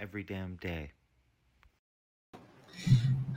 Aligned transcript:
Every 0.00 0.24
damn 0.24 0.56
day. 0.56 0.90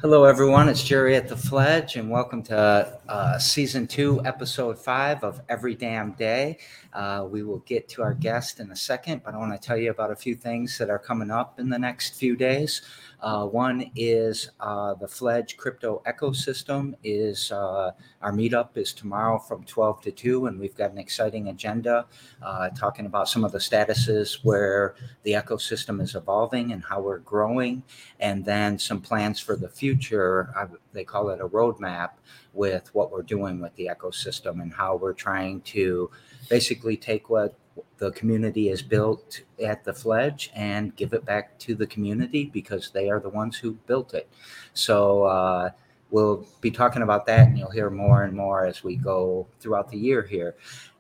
Hello, 0.02 0.24
everyone. 0.24 0.70
It's 0.70 0.84
Jerry 0.84 1.16
at 1.16 1.28
the 1.28 1.38
Fledge, 1.38 1.98
and 1.98 2.10
welcome 2.10 2.42
to 2.44 3.00
uh, 3.08 3.38
season 3.38 3.86
two, 3.86 4.26
episode 4.26 4.80
five 4.80 5.24
of 5.24 5.42
Every 5.48 5.76
Damn 5.76 6.14
Day. 6.14 6.58
Uh, 6.94 7.28
we 7.30 7.44
will 7.44 7.60
get 7.60 7.88
to 7.90 8.02
our 8.02 8.16
guest 8.16 8.60
in 8.60 8.72
a 8.72 8.76
second, 8.76 9.22
but 9.24 9.36
I 9.36 9.38
want 9.38 9.52
to 9.54 9.60
tell 9.60 9.78
you 9.78 9.92
about 9.92 10.10
a 10.10 10.16
few 10.16 10.34
things 10.34 10.80
that 10.80 10.90
are 10.90 10.98
coming 10.98 11.30
up 11.30 11.60
in 11.60 11.70
the 11.70 11.78
next 11.78 12.16
few 12.16 12.36
days. 12.36 12.82
Uh, 13.24 13.46
one 13.46 13.90
is 13.96 14.50
uh, 14.60 14.94
the 14.96 15.08
Fledge 15.08 15.56
crypto 15.56 16.04
ecosystem. 16.06 16.94
Is 17.06 17.54
uh, 17.54 17.92
our 18.22 18.34
meetup 18.34 18.76
is 18.76 18.92
tomorrow 18.92 19.40
from 19.40 19.64
12 19.64 20.02
to 20.02 20.12
2, 20.12 20.48
and 20.48 20.60
we've 20.60 20.76
got 20.76 20.92
an 20.92 20.98
exciting 20.98 21.48
agenda 21.48 22.06
uh, 22.42 22.70
talking 22.72 23.06
about 23.06 23.30
some 23.30 23.46
of 23.46 23.54
the 23.54 23.60
statuses 23.60 24.40
where 24.44 24.96
the 25.24 25.32
ecosystem 25.32 26.02
is 26.02 26.16
evolving 26.16 26.74
and 26.74 26.84
how 26.84 27.00
we're 27.00 27.20
growing, 27.20 27.84
and 28.20 28.44
then 28.44 28.78
some 28.78 29.00
plans 29.00 29.40
for 29.40 29.56
the 29.56 29.70
future. 29.70 30.54
I, 30.54 30.66
they 30.92 31.06
call 31.06 31.30
it 31.30 31.40
a 31.40 31.48
roadmap 31.48 32.10
with 32.52 32.94
what 32.94 33.10
we're 33.10 33.24
doing 33.24 33.62
with 33.62 33.74
the 33.78 33.90
ecosystem 33.90 34.62
and 34.62 34.74
how 34.74 34.98
we're 34.98 35.14
trying 35.14 35.62
to 35.62 36.12
basically 36.50 36.98
take 36.98 37.30
what 37.30 37.58
the 37.98 38.12
community 38.12 38.68
has 38.68 38.82
built 38.82 39.42
at 39.64 39.84
the 39.84 39.94
Fledge 39.94 40.52
and 40.54 40.96
give 40.96 41.14
it 41.14 41.26
back 41.26 41.58
to 41.60 41.76
the 41.76 41.88
community 41.88 42.50
because 42.54 42.92
they 42.92 43.10
are 43.10 43.20
the 43.20 43.30
ones 43.30 43.58
who 43.58 43.74
built 43.88 44.14
it. 44.14 44.30
So 44.74 45.24
uh, 45.24 45.70
we'll 46.12 46.46
be 46.62 46.72
talking 46.72 47.02
about 47.02 47.26
that, 47.28 47.48
and 47.48 47.58
you'll 47.58 47.72
hear 47.72 47.90
more 47.90 48.24
and 48.24 48.34
more 48.36 48.66
as 48.66 48.84
we 48.84 48.96
go 48.96 49.48
throughout 49.60 49.90
the 49.90 49.98
year 49.98 50.22
here. 50.22 50.56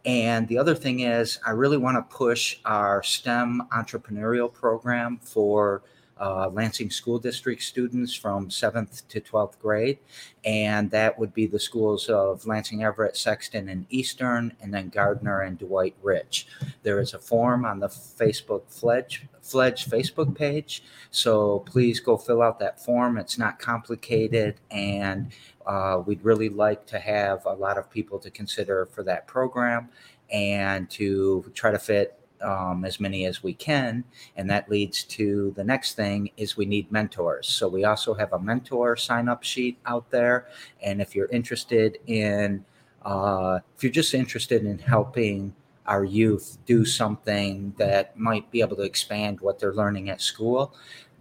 And 0.05 0.47
the 0.47 0.57
other 0.57 0.75
thing 0.75 1.01
is, 1.01 1.39
I 1.45 1.51
really 1.51 1.77
want 1.77 1.97
to 1.97 2.15
push 2.15 2.59
our 2.65 3.03
STEM 3.03 3.63
entrepreneurial 3.71 4.51
program 4.51 5.19
for 5.21 5.83
uh, 6.19 6.49
Lansing 6.49 6.89
School 6.89 7.19
District 7.19 7.61
students 7.61 8.13
from 8.13 8.49
7th 8.49 9.07
to 9.07 9.21
12th 9.21 9.59
grade. 9.59 9.99
And 10.45 10.91
that 10.91 11.17
would 11.17 11.33
be 11.33 11.47
the 11.47 11.59
schools 11.59 12.09
of 12.09 12.45
Lansing, 12.45 12.83
Everett, 12.83 13.17
Sexton, 13.17 13.69
and 13.69 13.85
Eastern, 13.89 14.53
and 14.61 14.73
then 14.73 14.89
Gardner 14.89 15.41
and 15.41 15.57
Dwight 15.57 15.95
Rich. 16.01 16.47
There 16.83 16.99
is 16.99 17.13
a 17.13 17.19
form 17.19 17.65
on 17.65 17.79
the 17.79 17.87
Facebook 17.87 18.63
Fledge, 18.67 19.25
Fledge 19.41 19.85
Facebook 19.85 20.35
page. 20.35 20.83
So 21.11 21.59
please 21.59 21.99
go 21.99 22.17
fill 22.17 22.41
out 22.41 22.59
that 22.59 22.83
form. 22.83 23.17
It's 23.17 23.37
not 23.37 23.59
complicated. 23.59 24.55
And 24.71 25.31
uh, 25.65 26.01
we'd 26.05 26.23
really 26.23 26.49
like 26.49 26.85
to 26.87 26.99
have 26.99 27.45
a 27.45 27.53
lot 27.53 27.77
of 27.77 27.89
people 27.89 28.19
to 28.19 28.29
consider 28.29 28.85
for 28.87 29.03
that 29.03 29.27
program 29.27 29.89
and 30.31 30.89
to 30.89 31.49
try 31.53 31.71
to 31.71 31.79
fit 31.79 32.19
um, 32.43 32.85
as 32.85 32.99
many 32.99 33.25
as 33.25 33.41
we 33.41 33.53
can 33.53 34.03
and 34.35 34.49
that 34.49 34.69
leads 34.69 35.03
to 35.03 35.53
the 35.55 35.63
next 35.63 35.95
thing 35.95 36.29
is 36.37 36.57
we 36.57 36.65
need 36.65 36.91
mentors. 36.91 37.47
So 37.47 37.67
we 37.67 37.85
also 37.85 38.13
have 38.13 38.33
a 38.33 38.39
mentor 38.39 38.95
sign 38.95 39.29
up 39.29 39.43
sheet 39.43 39.77
out 39.85 40.09
there 40.09 40.47
and 40.81 41.01
if 41.01 41.15
you're 41.15 41.29
interested 41.29 41.97
in 42.07 42.65
uh, 43.03 43.59
if 43.75 43.83
you're 43.83 43.91
just 43.91 44.13
interested 44.13 44.65
in 44.65 44.79
helping 44.79 45.53
our 45.85 46.05
youth 46.05 46.57
do 46.65 46.85
something 46.85 47.73
that 47.77 48.17
might 48.17 48.49
be 48.51 48.61
able 48.61 48.77
to 48.77 48.83
expand 48.83 49.41
what 49.41 49.59
they're 49.59 49.73
learning 49.73 50.09
at 50.09 50.21
school 50.21 50.73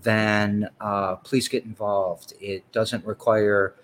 then 0.03 0.69
uh, 0.81 1.17
please 1.17 1.49
get 1.49 1.65
involved. 1.65 2.35
It 2.41 2.71
doesn't 2.73 3.05
require 3.07 3.75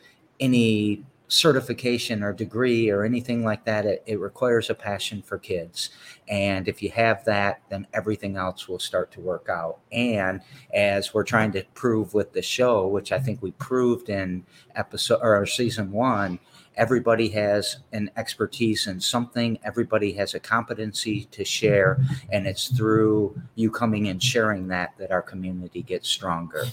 any 0.40 1.04
certification 1.28 2.22
or 2.22 2.32
degree 2.32 2.88
or 2.88 3.04
anything 3.04 3.44
like 3.44 3.64
that. 3.64 3.84
It, 3.84 4.02
it, 4.06 4.18
requires 4.18 4.70
a 4.70 4.74
passion 4.74 5.22
for 5.22 5.38
kids. 5.38 5.90
And 6.26 6.66
if 6.66 6.82
you 6.82 6.90
have 6.90 7.24
that, 7.26 7.60
then 7.68 7.86
everything 7.92 8.36
else 8.36 8.66
will 8.66 8.78
start 8.78 9.12
to 9.12 9.20
work 9.20 9.48
out. 9.50 9.78
And 9.92 10.40
as 10.74 11.12
we're 11.12 11.24
trying 11.24 11.52
to 11.52 11.64
prove 11.74 12.14
with 12.14 12.32
the 12.32 12.42
show, 12.42 12.86
which 12.88 13.12
I 13.12 13.18
think 13.18 13.42
we 13.42 13.52
proved 13.52 14.08
in 14.08 14.44
episode 14.74 15.20
or 15.22 15.44
season 15.46 15.92
one, 15.92 16.38
everybody 16.76 17.28
has 17.28 17.78
an 17.92 18.10
expertise 18.16 18.86
in 18.86 19.00
something, 19.00 19.58
everybody 19.62 20.12
has 20.12 20.34
a 20.34 20.40
competency 20.40 21.24
to 21.26 21.44
share. 21.44 21.98
And 22.32 22.46
it's 22.46 22.68
through 22.68 23.40
you 23.54 23.70
coming 23.70 24.08
and 24.08 24.22
sharing 24.22 24.68
that 24.68 24.94
that 24.98 25.10
our 25.10 25.22
community 25.22 25.82
gets 25.82 26.08
stronger. 26.08 26.64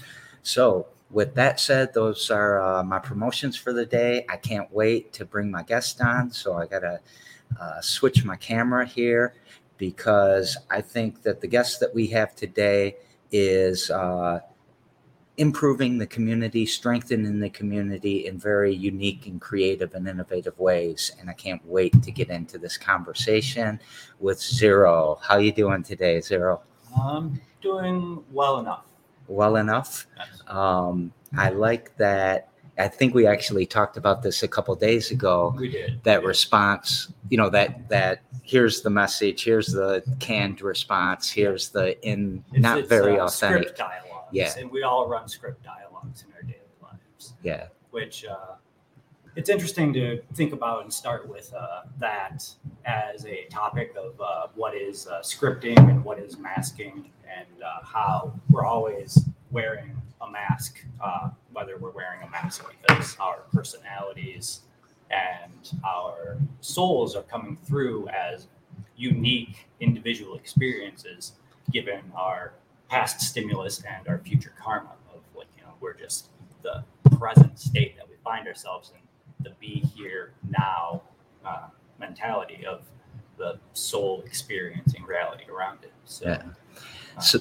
So 0.44 0.88
with 1.12 1.36
that 1.36 1.60
said, 1.60 1.94
those 1.94 2.32
are 2.32 2.62
uh, 2.62 2.84
my 2.84 3.00
promotions 3.00 3.56
for 3.56 3.74
the 3.74 3.86
day. 3.86 4.26
I 4.30 4.38
can't 4.38 4.72
wait 4.72 5.14
to 5.14 5.26
bring 5.26 5.52
my 5.52 5.64
guest 5.64 6.02
on. 6.02 6.32
So 6.32 6.56
I 6.56 6.66
got 6.66 6.80
to 6.80 7.00
uh, 7.60 7.82
switch 7.82 8.26
my 8.26 8.36
camera 8.36 8.86
here 8.86 9.36
because 9.78 10.58
I 10.70 10.82
think 10.82 11.22
that 11.24 11.42
the 11.42 11.48
guest 11.48 11.80
that 11.80 11.94
we 11.94 12.08
have 12.08 12.36
today 12.36 12.96
is 13.32 13.92
uh, 13.92 14.40
improving 15.38 15.98
the 15.98 16.08
community, 16.08 16.66
strengthening 16.66 17.40
the 17.40 17.50
community 17.50 18.26
in 18.26 18.40
very 18.40 18.74
unique 18.74 19.28
and 19.28 19.40
creative 19.40 19.94
and 19.94 20.08
innovative 20.08 20.58
ways. 20.60 21.12
And 21.20 21.30
I 21.30 21.34
can't 21.34 21.66
wait 21.66 22.02
to 22.02 22.12
get 22.12 22.30
into 22.30 22.58
this 22.58 22.78
conversation 22.78 23.80
with 24.20 24.42
Zero. 24.42 25.20
How 25.22 25.38
you 25.38 25.52
doing 25.52 25.84
today, 25.84 26.20
Zero? 26.22 26.62
I'm 27.00 27.40
doing 27.62 28.24
well 28.32 28.60
enough 28.60 28.86
well 29.28 29.56
enough. 29.56 30.08
Um, 30.48 31.14
I 31.38 31.50
like 31.50 31.96
that. 31.98 32.50
I 32.78 32.88
think 32.90 33.14
we 33.14 33.26
actually 33.26 33.66
talked 33.66 33.96
about 33.96 34.22
this 34.22 34.44
a 34.44 34.48
couple 34.48 34.76
days 34.76 35.12
ago. 35.12 35.56
We 35.58 35.70
did 35.70 36.04
that 36.04 36.22
we 36.22 36.28
response. 36.28 37.12
You 37.30 37.38
know 37.38 37.50
that 37.50 37.88
that 37.90 38.22
here's 38.44 38.82
the 38.82 38.90
message. 38.90 39.44
Here's 39.44 39.68
the 39.68 40.04
canned 40.20 40.62
response. 40.62 41.32
Here's 41.32 41.70
the 41.70 42.00
in 42.08 42.44
it's, 42.52 42.62
not 42.62 42.80
it's, 42.80 42.90
very 42.90 43.18
uh, 43.18 43.26
authentic. 43.26 43.70
Script 43.70 43.78
dialogues. 43.78 44.28
Yeah. 44.32 44.54
and 44.58 44.70
we 44.70 44.84
all 44.84 45.08
run 45.08 45.30
script 45.30 45.64
dialogues 45.64 46.26
in 46.28 46.34
our 46.34 46.42
daily 46.42 46.60
lives. 46.82 47.34
Yeah, 47.44 47.68
which 47.92 48.26
uh, 48.26 48.56
it's 49.36 49.50
interesting 49.50 49.92
to 49.94 50.22
think 50.34 50.54
about 50.54 50.84
and 50.84 50.94
start 50.94 51.28
with 51.28 51.54
uh, 51.54 51.82
that 52.00 52.50
as 52.86 53.26
a 53.26 53.46
topic 53.50 53.94
of 53.98 54.20
uh, 54.22 54.48
what 54.56 54.74
is 54.76 55.08
uh, 55.08 55.20
scripting 55.20 55.78
and 55.90 56.04
what 56.04 56.20
is 56.20 56.38
masking 56.38 57.12
and 57.36 57.64
uh, 57.64 57.84
how 57.84 58.34
we're 58.50 58.66
always 58.66 59.26
wearing 59.52 59.92
a 60.22 60.30
mask, 60.30 60.84
uh, 61.04 61.30
whether 61.52 61.78
we're 61.78 61.92
wearing 61.92 62.22
a 62.24 62.30
mask 62.30 62.66
because 62.82 63.18
our 63.20 63.40
personalities 63.54 64.62
and 65.12 65.80
our 65.84 66.38
souls 66.62 67.16
are 67.16 67.24
coming 67.24 67.58
through 67.66 68.08
as 68.10 68.48
unique 68.96 69.68
individual 69.82 70.36
experiences 70.36 71.34
given 71.72 72.00
our 72.16 72.54
past 72.90 73.20
stimulus 73.20 73.84
and 73.84 74.08
our 74.08 74.20
future 74.20 74.54
karma 74.62 74.92
of 75.14 75.22
like 75.36 75.48
you 75.58 75.64
know 75.64 75.74
we're 75.82 75.94
just 75.94 76.30
the 76.64 76.84
present 77.18 77.60
state 77.60 77.96
that 77.98 78.08
we 78.10 78.16
find 78.24 78.48
ourselves 78.48 78.92
in 78.96 79.05
the 79.46 79.52
be 79.60 79.80
here 79.96 80.34
now 80.50 81.02
uh, 81.46 81.68
mentality 82.00 82.66
of 82.66 82.82
the 83.38 83.58
soul 83.74 84.22
experiencing 84.26 85.04
reality 85.04 85.46
around 85.50 85.80
it 85.84 85.94
so 86.06 86.26
yeah. 86.28 86.42
uh, 87.18 87.22
So, 87.22 87.40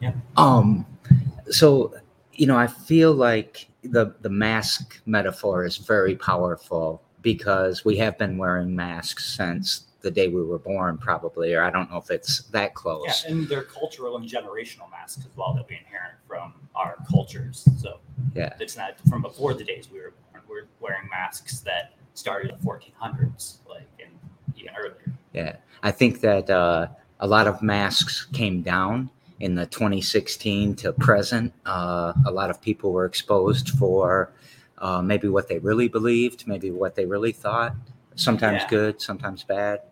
yeah. 0.00 0.12
um, 0.36 0.86
so 1.50 1.92
you 2.36 2.46
know, 2.46 2.56
I 2.56 2.66
feel 2.66 3.12
like 3.14 3.68
the 3.82 4.14
the 4.20 4.28
mask 4.28 5.00
metaphor 5.06 5.64
is 5.64 5.76
very 5.78 6.14
powerful 6.16 7.02
because 7.22 7.84
we 7.84 7.96
have 7.96 8.18
been 8.18 8.36
wearing 8.38 8.76
masks 8.76 9.24
since 9.36 9.86
the 10.02 10.10
day 10.10 10.28
we 10.28 10.44
were 10.44 10.58
born, 10.58 10.98
probably, 10.98 11.54
or 11.54 11.62
I 11.64 11.70
don't 11.70 11.90
know 11.90 11.96
if 11.96 12.10
it's 12.10 12.42
that 12.50 12.74
close. 12.74 13.24
Yeah, 13.24 13.32
and 13.32 13.48
they're 13.48 13.62
cultural 13.64 14.16
and 14.16 14.28
generational 14.28 14.88
masks 14.90 15.24
as 15.24 15.36
well 15.36 15.54
that 15.54 15.66
we 15.68 15.76
inherit 15.76 16.16
from 16.28 16.52
our 16.74 16.96
cultures. 17.10 17.66
So 17.80 17.98
Yeah. 18.34 18.52
it's 18.60 18.76
not 18.76 19.00
from 19.08 19.22
before 19.22 19.54
the 19.54 19.64
days 19.64 19.88
we 19.90 19.98
were 19.98 20.12
born. 20.12 20.25
We're 20.48 20.66
wearing 20.80 21.08
masks 21.10 21.60
that 21.60 21.92
started 22.14 22.50
in 22.52 22.58
the 22.58 22.64
1400s, 22.64 23.58
like 23.68 23.88
and 24.00 24.10
even 24.56 24.72
earlier. 24.78 25.12
Yeah, 25.32 25.56
I 25.82 25.90
think 25.90 26.20
that 26.20 26.48
uh, 26.48 26.88
a 27.20 27.26
lot 27.26 27.46
of 27.46 27.62
masks 27.62 28.26
came 28.32 28.62
down 28.62 29.10
in 29.40 29.54
the 29.54 29.66
2016 29.66 30.76
to 30.76 30.92
present. 30.92 31.52
Uh, 31.66 32.12
a 32.26 32.30
lot 32.30 32.50
of 32.50 32.60
people 32.60 32.92
were 32.92 33.04
exposed 33.04 33.70
for 33.70 34.32
uh, 34.78 35.02
maybe 35.02 35.28
what 35.28 35.48
they 35.48 35.58
really 35.58 35.88
believed, 35.88 36.46
maybe 36.46 36.70
what 36.70 36.94
they 36.94 37.04
really 37.04 37.32
thought. 37.32 37.74
Sometimes 38.14 38.62
Yeah. 38.62 38.68
good, 38.68 39.02
sometimes 39.02 39.44
bad. 39.44 39.82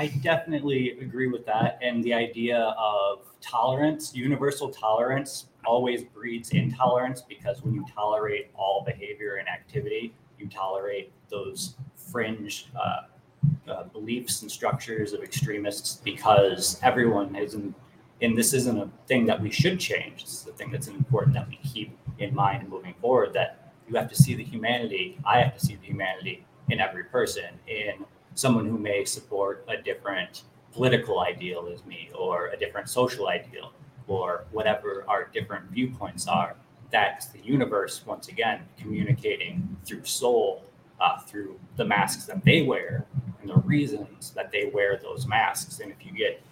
I 0.00 0.06
definitely 0.06 0.98
agree 0.98 1.26
with 1.26 1.44
that. 1.44 1.78
And 1.82 2.02
the 2.02 2.14
idea 2.14 2.74
of 2.78 3.18
tolerance, 3.42 4.14
universal 4.14 4.70
tolerance, 4.70 5.48
always 5.66 6.04
breeds 6.04 6.52
intolerance 6.52 7.20
because 7.20 7.62
when 7.62 7.74
you 7.74 7.84
tolerate 7.94 8.50
all 8.54 8.82
behavior 8.82 9.34
and 9.34 9.46
activity, 9.46 10.14
you 10.38 10.48
tolerate 10.48 11.12
those 11.28 11.74
fringe 11.96 12.70
uh, 12.74 13.70
uh, 13.70 13.82
beliefs 13.92 14.40
and 14.40 14.50
structures 14.50 15.12
of 15.12 15.22
extremists 15.22 15.96
because 15.96 16.80
everyone 16.82 17.36
is 17.36 17.52
in, 17.52 17.74
and 18.22 18.38
this 18.38 18.54
isn't 18.54 18.78
a 18.78 18.88
thing 19.06 19.26
that 19.26 19.38
we 19.38 19.50
should 19.50 19.78
change. 19.78 20.24
This 20.24 20.32
is 20.32 20.44
the 20.44 20.52
thing 20.52 20.70
that's 20.70 20.88
important 20.88 21.34
that 21.34 21.46
we 21.46 21.56
keep 21.56 21.94
in 22.18 22.34
mind 22.34 22.66
moving 22.70 22.94
forward 23.02 23.34
that 23.34 23.74
you 23.86 23.96
have 23.96 24.08
to 24.08 24.16
see 24.16 24.34
the 24.34 24.44
humanity, 24.44 25.18
I 25.26 25.42
have 25.42 25.58
to 25.58 25.60
see 25.60 25.76
the 25.76 25.86
humanity 25.86 26.46
in 26.70 26.80
every 26.80 27.04
person, 27.04 27.50
in 27.66 28.06
someone 28.34 28.66
who 28.66 28.78
may 28.78 29.04
support 29.04 29.64
a 29.68 29.76
different 29.76 30.44
political 30.72 31.20
ideal 31.20 31.68
as 31.72 31.84
me 31.84 32.10
or 32.16 32.48
a 32.48 32.56
different 32.56 32.88
social 32.88 33.28
ideal 33.28 33.72
or 34.06 34.44
whatever 34.50 35.04
our 35.08 35.28
different 35.32 35.64
viewpoints 35.70 36.26
are. 36.26 36.56
That's 36.90 37.26
the 37.26 37.40
universe, 37.40 38.04
once 38.06 38.28
again, 38.28 38.62
communicating 38.78 39.76
through 39.84 40.04
soul, 40.04 40.64
uh, 41.00 41.18
through 41.20 41.58
the 41.76 41.84
masks 41.84 42.24
that 42.24 42.44
they 42.44 42.62
wear 42.62 43.06
and 43.40 43.50
the 43.50 43.56
reasons 43.60 44.30
that 44.30 44.50
they 44.50 44.70
wear 44.72 44.98
those 45.00 45.26
masks. 45.26 45.80
And 45.80 45.92
if 45.92 46.04
you 46.04 46.12
get 46.12 46.42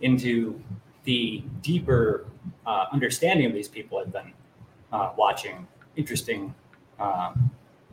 into 0.00 0.60
the 1.04 1.42
deeper 1.60 2.26
uh, 2.66 2.86
understanding 2.92 3.46
of 3.46 3.52
these 3.52 3.68
people, 3.68 3.98
I've 3.98 4.12
been 4.12 4.32
uh, 4.92 5.12
watching 5.16 5.66
interesting 5.96 6.54
um, 6.98 7.50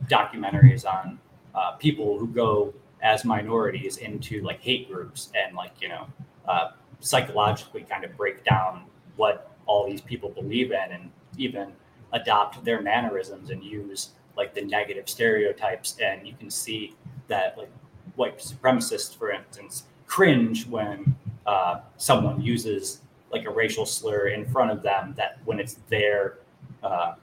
documentaries 0.08 0.84
on 0.86 1.18
uh, 1.54 1.72
people 1.72 2.18
who 2.18 2.28
go 2.28 2.72
as 3.02 3.24
minorities 3.24 3.96
into 3.98 4.42
like 4.42 4.60
hate 4.60 4.90
groups 4.90 5.30
and 5.34 5.56
like 5.56 5.72
you 5.80 5.88
know 5.88 6.06
uh, 6.46 6.70
psychologically 7.00 7.82
kind 7.82 8.04
of 8.04 8.16
break 8.16 8.44
down 8.44 8.84
what 9.16 9.50
all 9.66 9.88
these 9.88 10.00
people 10.00 10.30
believe 10.30 10.72
in 10.72 10.92
and 10.92 11.10
even 11.36 11.72
adopt 12.12 12.64
their 12.64 12.82
mannerisms 12.82 13.50
and 13.50 13.62
use 13.62 14.10
like 14.36 14.54
the 14.54 14.62
negative 14.62 15.08
stereotypes. 15.08 15.96
And 16.02 16.26
you 16.26 16.34
can 16.34 16.50
see 16.50 16.96
that 17.28 17.56
like 17.56 17.70
white 18.16 18.38
supremacists 18.38 19.16
for 19.16 19.30
instance 19.30 19.84
cringe 20.06 20.66
when 20.66 21.14
uh, 21.46 21.80
someone 21.96 22.40
uses 22.40 23.00
like 23.30 23.44
a 23.44 23.50
racial 23.50 23.86
slur 23.86 24.28
in 24.28 24.44
front 24.44 24.70
of 24.70 24.82
them 24.82 25.14
that 25.16 25.38
when 25.44 25.60
it's 25.60 25.74
their 25.88 26.38
uh, 26.82 27.14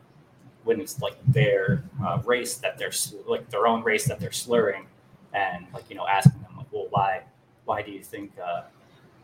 when 0.63 0.79
it's 0.79 1.01
like 1.01 1.17
their 1.27 1.83
uh, 2.05 2.21
race 2.25 2.55
that 2.55 2.77
they're 2.77 2.93
like 3.27 3.49
their 3.49 3.67
own 3.67 3.83
race 3.83 4.07
that 4.07 4.19
they're 4.19 4.31
slurring 4.31 4.85
and 5.33 5.65
like 5.73 5.89
you 5.89 5.95
know 5.95 6.07
asking 6.07 6.41
them 6.41 6.51
like 6.57 6.67
well 6.71 6.87
why 6.89 7.23
why 7.65 7.81
do 7.81 7.91
you 7.91 8.01
think 8.01 8.31
uh, 8.43 8.63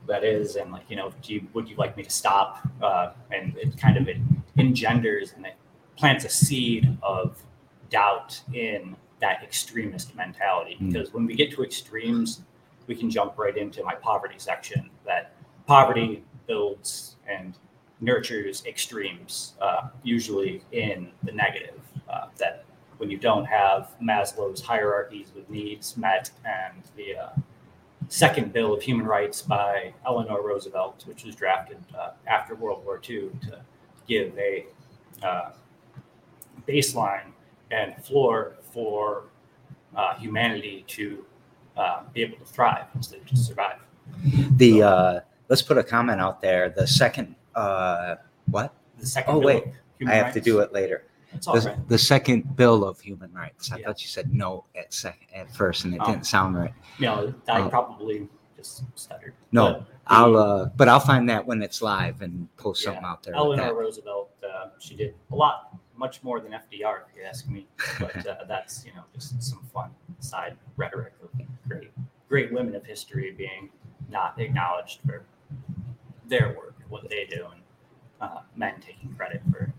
that 0.07 0.23
is 0.23 0.55
and 0.55 0.71
like 0.71 0.83
you 0.89 0.95
know 0.95 1.11
do 1.21 1.33
you, 1.33 1.47
would 1.53 1.67
you 1.67 1.75
like 1.75 1.95
me 1.97 2.03
to 2.03 2.09
stop 2.09 2.67
uh, 2.81 3.11
and 3.31 3.55
it 3.57 3.77
kind 3.77 3.97
of 3.97 4.07
it 4.07 4.17
engenders 4.57 5.33
and 5.33 5.45
it 5.45 5.55
plants 5.95 6.25
a 6.25 6.29
seed 6.29 6.97
of 7.01 7.41
doubt 7.89 8.41
in 8.53 8.95
that 9.19 9.44
extremist 9.44 10.15
mentality 10.15 10.77
mm. 10.81 10.91
because 10.91 11.13
when 11.13 11.25
we 11.25 11.35
get 11.35 11.51
to 11.51 11.63
extremes 11.63 12.41
we 12.88 12.95
can 12.95 13.09
jump 13.09 13.38
right 13.38 13.57
into 13.57 13.83
my 13.83 13.95
poverty 13.95 14.35
section 14.38 14.89
that 15.05 15.35
poverty 15.65 16.23
builds 16.47 17.15
and 17.27 17.57
nurtures 18.03 18.65
extremes, 18.65 19.53
uh, 19.61 19.88
usually 20.03 20.61
in 20.71 21.09
the 21.23 21.31
negative. 21.31 21.79
Uh, 22.09 22.27
that 22.38 22.65
when 23.03 23.11
you 23.11 23.17
don't 23.17 23.44
have 23.44 23.89
Maslow's 24.01 24.61
hierarchies 24.61 25.27
with 25.35 25.50
needs 25.50 25.97
met 25.97 26.31
and 26.45 26.81
the 26.95 27.17
uh, 27.17 27.29
second 28.07 28.53
Bill 28.53 28.73
of 28.73 28.81
Human 28.81 29.05
Rights 29.05 29.41
by 29.41 29.94
Eleanor 30.05 30.41
Roosevelt, 30.41 31.03
which 31.05 31.25
was 31.25 31.35
drafted 31.35 31.79
uh, 32.00 32.11
after 32.27 32.55
World 32.55 32.85
War 32.85 33.01
II 33.03 33.29
to 33.41 33.59
give 34.07 34.31
a 34.38 34.67
uh, 35.21 35.50
baseline 36.65 37.33
and 37.71 37.94
floor 38.05 38.53
for 38.71 39.23
uh, 39.97 40.15
humanity 40.15 40.85
to 40.88 41.25
be 42.13 42.21
able 42.21 42.38
to 42.38 42.45
thrive 42.45 42.85
instead 42.95 43.19
of 43.19 43.25
just 43.25 43.45
survive. 43.45 43.79
The 44.55 45.23
let's 45.50 45.61
put 45.61 45.77
a 45.77 45.83
comment 45.83 46.21
out 46.21 46.41
there. 46.41 46.69
The 46.69 46.88
second 46.88 47.35
uh, 47.53 48.15
what? 48.50 48.73
The 48.97 49.05
second. 49.05 49.35
Oh 49.35 49.39
wait, 49.39 49.65
I 50.07 50.13
have 50.13 50.27
rights. 50.27 50.35
to 50.35 50.39
do 50.39 50.59
it 50.59 50.71
later. 50.71 51.03
The, 51.41 51.62
right. 51.65 51.89
the, 51.89 51.97
second 51.97 52.56
bill 52.56 52.83
of 52.83 53.00
human 53.00 53.33
rights. 53.33 53.71
I 53.71 53.77
yeah. 53.77 53.88
thought 53.88 54.01
you 54.01 54.07
said 54.07 54.33
no 54.33 54.65
at 54.75 54.94
second 54.94 55.27
at 55.33 55.53
first, 55.53 55.85
and 55.85 55.94
it 55.94 56.01
oh. 56.03 56.12
didn't 56.12 56.25
sound 56.25 56.56
right. 56.56 56.74
No, 57.00 57.33
I 57.47 57.62
uh, 57.62 57.69
probably 57.69 58.27
just 58.56 58.83
stuttered. 58.95 59.33
No, 59.51 59.74
but 59.74 59.88
I'll 60.07 60.38
uh, 60.38 60.65
but 60.75 60.88
I'll 60.88 61.00
find 61.00 61.30
that 61.30 61.45
when 61.45 61.62
it's 61.62 61.81
live 61.81 62.21
and 62.21 62.47
post 62.57 62.81
yeah, 62.81 62.91
something 62.91 63.06
out 63.06 63.24
there. 63.24 63.35
Eleanor 63.35 63.74
Roosevelt, 63.74 64.31
uh, 64.44 64.69
she 64.80 64.95
did 64.95 65.15
a 65.31 65.35
lot, 65.35 65.77
much 65.95 66.24
more 66.24 66.39
than 66.39 66.51
FDR, 66.51 67.01
if 67.09 67.18
you 67.18 67.24
ask 67.27 67.47
me. 67.47 67.68
But 68.00 68.27
uh, 68.27 68.36
that's 68.47 68.86
you 68.86 68.94
know 68.94 69.03
just 69.13 69.41
some 69.41 69.68
fun 69.74 69.91
side 70.19 70.57
rhetoric 70.77 71.13
of 71.21 71.29
great, 71.68 71.91
great 72.29 72.51
women 72.53 72.75
of 72.75 72.86
history 72.86 73.31
being 73.31 73.69
not 74.09 74.39
acknowledged 74.39 75.00
for 75.06 75.25
their 76.27 76.50
work 76.50 76.75
what 76.89 77.09
they 77.09 77.25
do 77.25 77.47
and 77.51 77.62
uh, 78.21 78.41
men 78.56 78.75
taking 78.79 79.13
credit 79.15 79.41
for 79.51 79.74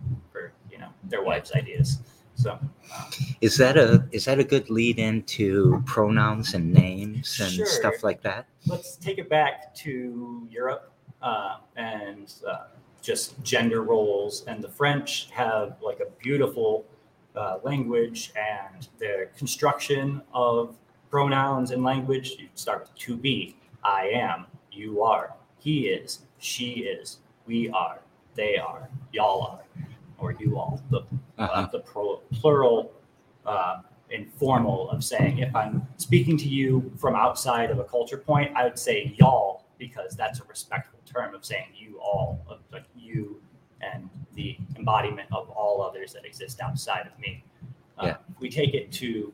know 0.85 0.93
their 1.05 1.23
wife's 1.23 1.53
ideas. 1.55 1.99
So, 2.37 2.53
um, 2.53 2.71
is 3.41 3.57
that 3.59 3.77
a 3.77 4.07
is 4.11 4.25
that 4.25 4.39
a 4.39 4.45
good 4.45 4.69
lead 4.71 4.99
into 4.99 5.83
pronouns 5.87 6.55
and 6.55 6.73
names 6.73 7.41
and 7.41 7.53
sure. 7.53 7.67
stuff 7.67 8.03
like 8.03 8.23
that? 8.23 8.47
Let's 8.67 8.97
take 8.97 9.19
it 9.19 9.29
back 9.29 9.75
to 9.77 10.49
Europe 10.51 10.93
uh, 11.23 11.59
and 11.77 12.33
uh, 12.47 12.67
just 13.03 13.41
gender 13.43 13.83
roles. 13.83 14.45
And 14.47 14.63
the 14.63 14.69
French 14.69 15.29
have 15.31 15.77
like 15.83 16.01
a 16.01 16.11
beautiful 16.23 16.85
uh, 17.37 17.59
language 17.63 18.33
and 18.37 18.89
the 18.99 19.29
construction 19.37 20.23
of 20.33 20.77
pronouns 21.11 21.71
in 21.71 21.83
language. 21.83 22.37
You 22.39 22.49
start 22.55 22.81
with 22.83 22.95
to 22.97 23.17
be, 23.17 23.57
I 23.85 24.09
am, 24.09 24.47
you 24.73 25.03
are, 25.03 25.35
he 25.59 25.89
is, 25.89 26.21
she 26.39 26.71
is, 26.81 27.19
we 27.47 27.69
are, 27.71 28.01
they 28.35 28.57
are, 28.57 28.89
y'all 29.13 29.43
are, 29.43 29.84
or 30.19 30.33
you 30.33 30.59
all. 30.59 30.83
The 30.91 30.99
uh, 30.99 31.03
uh-huh. 31.39 31.53
uh, 31.53 31.67
the 31.71 31.81
pro, 31.81 32.17
plural 32.33 32.93
uh, 33.47 33.81
informal 34.11 34.91
of 34.91 35.03
saying 35.03 35.39
if 35.39 35.55
I'm 35.55 35.87
speaking 35.97 36.37
to 36.39 36.49
you 36.49 36.93
from 36.99 37.15
outside 37.15 37.71
of 37.71 37.79
a 37.79 37.85
culture 37.85 38.19
point, 38.19 38.55
I 38.55 38.65
would 38.65 38.79
say 38.79 39.15
y'all 39.19 39.65
because 39.79 40.15
that's 40.15 40.41
a 40.41 40.45
respectful 40.45 41.01
term 41.05 41.35
of 41.35 41.45
saying 41.45 41.67
you 41.75 41.99
all, 42.01 42.41
of 42.49 42.61
like 42.73 42.85
you 42.97 43.41
and 43.81 44.09
the 44.35 44.57
embodiment 44.77 45.29
of 45.33 45.51
all 45.51 45.83
others 45.83 46.13
that 46.13 46.25
exist 46.25 46.61
outside 46.61 47.07
of 47.07 47.19
me. 47.19 47.43
Uh, 47.99 48.07
yeah. 48.07 48.17
We 48.41 48.49
take 48.49 48.75
it 48.75 48.91
to 48.93 49.33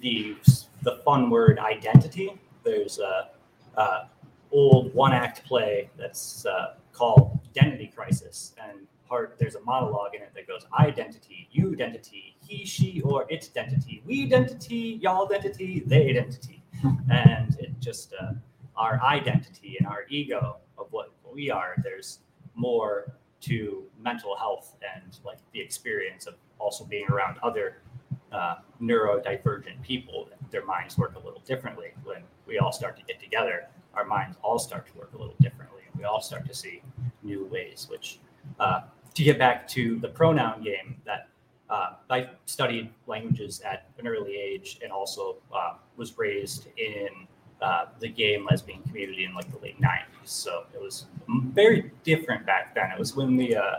the 0.00 0.36
the 0.82 0.96
fun 1.04 1.30
word 1.30 1.58
identity, 1.58 2.32
there's 2.64 2.98
a, 2.98 3.28
a 3.76 4.08
old 4.52 4.94
one 4.94 5.12
act 5.12 5.44
play 5.44 5.90
that's 5.96 6.46
uh, 6.46 6.74
called 6.92 7.38
Identity 7.50 7.92
Crisis. 7.94 8.54
And 8.62 8.86
part 9.08 9.36
there's 9.38 9.54
a 9.54 9.60
monologue 9.60 10.14
in 10.14 10.22
it 10.22 10.30
that 10.34 10.46
goes 10.46 10.66
identity, 10.78 11.48
you 11.50 11.72
identity, 11.72 12.36
he, 12.40 12.64
she, 12.64 13.00
or 13.02 13.26
it 13.28 13.48
identity, 13.56 14.02
we 14.06 14.24
identity, 14.24 14.98
y'all 15.02 15.26
identity, 15.26 15.82
they 15.86 16.10
identity. 16.10 16.62
and 17.10 17.58
it 17.58 17.72
just 17.80 18.14
uh, 18.20 18.32
our 18.76 19.00
identity 19.02 19.76
and 19.78 19.88
our 19.88 20.04
ego 20.08 20.58
of 20.78 20.86
what 20.90 21.12
we 21.32 21.50
are, 21.50 21.74
there's 21.82 22.20
more 22.54 23.12
to 23.40 23.84
mental 24.00 24.36
health 24.36 24.76
and 24.94 25.18
like 25.24 25.38
the 25.52 25.60
experience 25.60 26.26
of 26.26 26.34
also 26.58 26.84
being 26.84 27.06
around 27.08 27.36
other 27.42 27.78
uh, 28.32 28.56
neurodivergent 28.80 29.80
people. 29.82 30.28
Their 30.50 30.64
minds 30.64 30.96
work 30.96 31.14
a 31.16 31.24
little 31.24 31.42
differently 31.46 31.88
when 32.04 32.22
we 32.46 32.58
all 32.58 32.72
start 32.72 32.96
to 32.96 33.02
get 33.04 33.20
together 33.20 33.68
our 33.98 34.04
minds 34.04 34.36
all 34.42 34.58
start 34.58 34.86
to 34.86 34.96
work 34.96 35.10
a 35.14 35.18
little 35.18 35.34
differently 35.40 35.82
and 35.90 36.00
we 36.00 36.04
all 36.04 36.20
start 36.20 36.46
to 36.46 36.54
see 36.54 36.80
new 37.22 37.44
ways 37.46 37.88
which 37.90 38.20
uh, 38.60 38.82
to 39.14 39.22
get 39.22 39.38
back 39.38 39.66
to 39.68 39.98
the 40.00 40.08
pronoun 40.08 40.62
game 40.62 40.96
that 41.04 41.28
uh, 41.70 41.94
i 42.10 42.28
studied 42.46 42.90
languages 43.06 43.60
at 43.60 43.88
an 43.98 44.06
early 44.06 44.36
age 44.36 44.78
and 44.82 44.92
also 44.92 45.36
uh, 45.54 45.74
was 45.96 46.16
raised 46.18 46.68
in 46.76 47.08
uh, 47.60 47.86
the 47.98 48.08
gay 48.08 48.34
and 48.34 48.44
lesbian 48.44 48.82
community 48.82 49.24
in 49.24 49.34
like 49.34 49.50
the 49.50 49.58
late 49.58 49.80
90s 49.80 50.04
so 50.24 50.64
it 50.72 50.80
was 50.80 51.06
very 51.52 51.90
different 52.04 52.46
back 52.46 52.74
then 52.74 52.90
it 52.90 52.98
was 52.98 53.16
when 53.16 53.36
the 53.36 53.56
uh, 53.56 53.78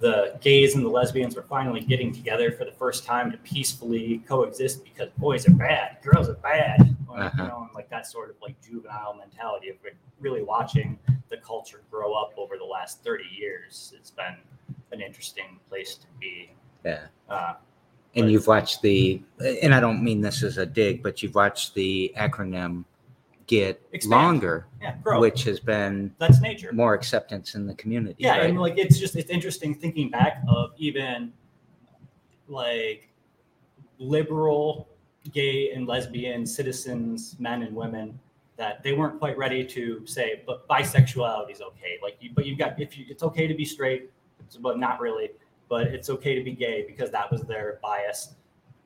the 0.00 0.38
gays 0.40 0.74
and 0.74 0.84
the 0.84 0.88
lesbians 0.88 1.34
were 1.34 1.42
finally 1.42 1.80
getting 1.80 2.12
together 2.12 2.52
for 2.52 2.64
the 2.64 2.72
first 2.72 3.04
time 3.04 3.30
to 3.30 3.36
peacefully 3.38 4.22
coexist 4.28 4.84
because 4.84 5.08
boys 5.18 5.48
are 5.48 5.54
bad, 5.54 5.98
girls 6.02 6.28
are 6.28 6.34
bad, 6.34 6.96
uh-huh. 7.10 7.30
you 7.36 7.48
know, 7.48 7.62
and 7.62 7.70
like 7.74 7.90
that 7.90 8.06
sort 8.06 8.30
of 8.30 8.36
like 8.40 8.54
juvenile 8.62 9.14
mentality 9.14 9.68
of 9.70 9.76
really 10.20 10.42
watching 10.42 10.98
the 11.30 11.36
culture 11.38 11.82
grow 11.90 12.14
up 12.14 12.32
over 12.36 12.56
the 12.56 12.64
last 12.64 13.02
30 13.02 13.24
years. 13.24 13.92
It's 13.96 14.10
been 14.10 14.36
an 14.92 15.00
interesting 15.00 15.58
place 15.68 15.94
to 15.96 16.06
be. 16.20 16.50
Yeah. 16.84 17.06
Uh, 17.28 17.54
and 18.14 18.30
you've 18.30 18.46
watched 18.46 18.82
the, 18.82 19.22
and 19.62 19.74
I 19.74 19.80
don't 19.80 20.02
mean 20.02 20.20
this 20.20 20.42
as 20.42 20.58
a 20.58 20.66
dig, 20.66 21.02
but 21.02 21.22
you've 21.22 21.34
watched 21.34 21.74
the 21.74 22.12
acronym 22.16 22.84
get 23.48 23.82
Expand. 23.92 24.10
longer, 24.10 24.66
yeah, 24.80 24.94
which 25.18 25.42
has 25.44 25.58
been 25.58 26.14
that's 26.18 26.40
nature 26.40 26.72
more 26.72 26.94
acceptance 26.94 27.54
in 27.54 27.66
the 27.66 27.74
community. 27.74 28.14
Yeah, 28.18 28.36
right? 28.36 28.50
and 28.50 28.60
like 28.60 28.78
it's 28.78 28.98
just 28.98 29.16
it's 29.16 29.30
interesting 29.30 29.74
thinking 29.74 30.10
back 30.10 30.42
of 30.46 30.70
even 30.76 31.32
like 32.46 33.08
liberal 33.98 34.88
gay 35.32 35.72
and 35.72 35.88
lesbian 35.88 36.46
citizens, 36.46 37.36
men 37.38 37.62
and 37.62 37.74
women, 37.74 38.20
that 38.58 38.82
they 38.82 38.92
weren't 38.92 39.18
quite 39.18 39.38
ready 39.38 39.64
to 39.64 40.06
say, 40.06 40.42
but 40.46 40.68
bisexuality 40.68 41.52
is 41.52 41.62
okay. 41.62 41.98
Like, 42.02 42.18
you, 42.20 42.30
but 42.34 42.44
you've 42.44 42.58
got 42.58 42.78
if 42.78 42.98
you, 42.98 43.06
it's 43.08 43.22
okay 43.22 43.46
to 43.46 43.54
be 43.54 43.64
straight, 43.64 44.10
but 44.60 44.78
not 44.78 45.00
really. 45.00 45.30
But 45.68 45.86
it's 45.86 46.10
okay 46.10 46.34
to 46.34 46.42
be 46.42 46.52
gay 46.52 46.84
because 46.86 47.10
that 47.10 47.30
was 47.30 47.42
their 47.42 47.78
bias 47.82 48.34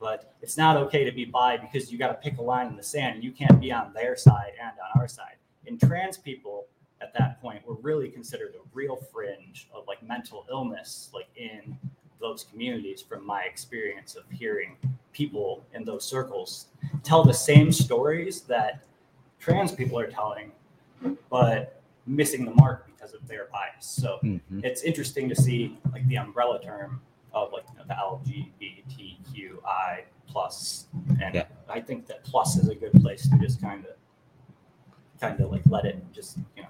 but 0.02 0.34
it's 0.42 0.56
not 0.56 0.76
okay 0.76 1.04
to 1.04 1.12
be 1.12 1.24
bi 1.24 1.56
because 1.56 1.92
you 1.92 1.96
got 1.96 2.08
to 2.08 2.14
pick 2.14 2.38
a 2.38 2.42
line 2.42 2.66
in 2.66 2.76
the 2.76 2.82
sand 2.82 3.14
and 3.14 3.24
you 3.24 3.30
can't 3.30 3.60
be 3.60 3.70
on 3.70 3.92
their 3.94 4.16
side 4.16 4.50
and 4.60 4.72
on 4.72 5.00
our 5.00 5.06
side. 5.06 5.36
And 5.68 5.80
trans 5.80 6.18
people 6.18 6.66
at 7.00 7.14
that 7.14 7.40
point 7.40 7.64
were 7.66 7.76
really 7.76 8.08
considered 8.08 8.54
a 8.56 8.68
real 8.74 8.96
fringe 8.96 9.68
of 9.72 9.86
like 9.86 10.02
mental 10.02 10.44
illness, 10.50 11.08
like 11.14 11.28
in 11.36 11.78
those 12.20 12.44
communities 12.50 13.00
from 13.00 13.24
my 13.24 13.42
experience 13.42 14.16
of 14.16 14.24
hearing 14.28 14.76
people 15.12 15.64
in 15.72 15.84
those 15.84 16.04
circles 16.04 16.66
tell 17.04 17.22
the 17.22 17.34
same 17.34 17.70
stories 17.70 18.40
that 18.42 18.82
trans 19.42 19.72
people 19.72 19.98
are 19.98 20.06
telling, 20.06 20.52
but 21.28 21.82
missing 22.06 22.44
the 22.44 22.52
mark 22.54 22.86
because 22.86 23.12
of 23.12 23.26
their 23.26 23.48
bias. 23.52 23.84
So 23.86 24.18
Mhm. 24.22 24.64
it's 24.64 24.82
interesting 24.82 25.28
to 25.28 25.34
see 25.34 25.76
like 25.92 26.06
the 26.06 26.16
umbrella 26.16 26.60
term 26.62 27.00
of 27.34 27.52
like 27.52 27.64
you 27.72 27.78
know, 27.78 27.84
the 27.86 27.94
LGBTQI 27.94 30.04
plus, 30.28 30.86
and 31.20 31.34
Yeah. 31.34 31.46
I 31.68 31.80
think 31.80 32.06
that 32.06 32.22
plus 32.24 32.56
is 32.56 32.68
a 32.68 32.74
good 32.74 32.92
place 33.02 33.28
to 33.28 33.36
just 33.38 33.60
kind 33.60 33.84
of, 33.84 33.96
kind 35.20 35.40
of 35.40 35.50
like 35.50 35.62
let 35.66 35.84
it 35.86 35.96
just 36.12 36.38
you 36.56 36.62
know, 36.62 36.68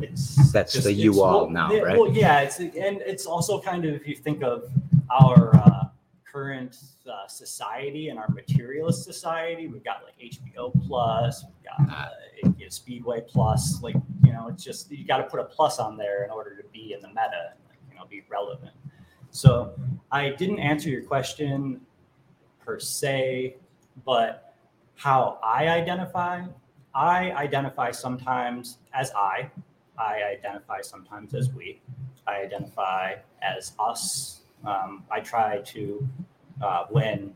it's 0.00 0.50
That's 0.52 0.72
just- 0.72 0.84
the 0.86 0.92
you 0.92 1.22
all 1.22 1.42
well, 1.42 1.50
now, 1.50 1.68
right? 1.80 1.96
Well, 1.98 2.10
yeah, 2.10 2.40
it's 2.40 2.58
and 2.58 3.00
it's 3.12 3.24
also 3.26 3.60
kind 3.60 3.84
of 3.84 3.94
if 3.94 4.06
you 4.08 4.16
think 4.16 4.42
of 4.42 4.64
our 5.10 5.54
uh, 5.56 5.69
current 6.32 6.76
uh, 7.10 7.26
society 7.26 8.08
and 8.08 8.18
our 8.18 8.28
materialist 8.28 9.04
society, 9.04 9.66
we've 9.66 9.84
got 9.84 10.02
like 10.04 10.14
HBO 10.18 10.72
plus, 10.86 11.44
we've 11.44 11.88
got 11.88 11.96
uh, 11.96 12.08
you 12.42 12.64
know, 12.64 12.68
Speedway 12.68 13.22
plus, 13.26 13.82
like 13.82 13.96
you 14.24 14.32
know, 14.32 14.48
it's 14.48 14.62
just 14.62 14.90
you 14.90 15.04
got 15.04 15.18
to 15.18 15.24
put 15.24 15.40
a 15.40 15.44
plus 15.44 15.78
on 15.78 15.96
there 15.96 16.24
in 16.24 16.30
order 16.30 16.56
to 16.56 16.68
be 16.72 16.92
in 16.92 17.00
the 17.00 17.08
meta, 17.08 17.54
like, 17.68 17.78
you 17.90 17.98
know, 17.98 18.04
be 18.08 18.22
relevant. 18.30 18.72
So 19.30 19.72
I 20.10 20.30
didn't 20.30 20.58
answer 20.58 20.88
your 20.88 21.02
question 21.02 21.80
per 22.60 22.78
se, 22.78 23.56
but 24.04 24.54
how 24.96 25.38
I 25.42 25.68
identify, 25.68 26.44
I 26.94 27.30
identify 27.32 27.90
sometimes 27.90 28.78
as 28.92 29.10
I, 29.16 29.50
I 29.98 30.22
identify 30.22 30.80
sometimes 30.80 31.34
as 31.34 31.52
we, 31.52 31.80
I 32.26 32.42
identify 32.42 33.14
as 33.42 33.72
us. 33.78 34.40
Um, 34.64 35.04
I 35.10 35.20
try 35.20 35.58
to, 35.58 36.08
uh, 36.62 36.84
when 36.90 37.32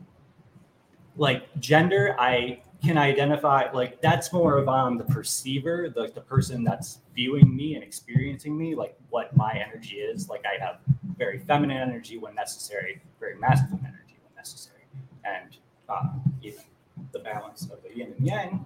like 1.17 1.43
gender, 1.59 2.15
I 2.19 2.61
can 2.83 2.97
identify 2.97 3.71
like 3.71 4.01
that's 4.01 4.31
more 4.31 4.57
of 4.57 4.67
on 4.67 4.97
the 4.97 5.03
perceiver, 5.05 5.91
the, 5.93 6.11
the 6.13 6.21
person 6.21 6.63
that's 6.63 6.99
viewing 7.15 7.55
me 7.55 7.75
and 7.75 7.83
experiencing 7.83 8.57
me, 8.57 8.75
like 8.75 8.95
what 9.09 9.35
my 9.35 9.53
energy 9.53 9.97
is. 9.97 10.29
Like 10.29 10.43
I 10.45 10.63
have 10.63 10.79
very 11.17 11.39
feminine 11.39 11.77
energy 11.77 12.17
when 12.17 12.35
necessary, 12.35 13.01
very 13.19 13.37
masculine 13.39 13.85
energy 13.85 14.17
when 14.23 14.35
necessary, 14.35 14.81
and 15.23 15.57
uh, 15.89 16.09
even 16.41 16.63
the 17.11 17.19
balance 17.19 17.63
of 17.63 17.81
the 17.81 17.97
yin 17.97 18.13
and 18.17 18.27
yang. 18.27 18.65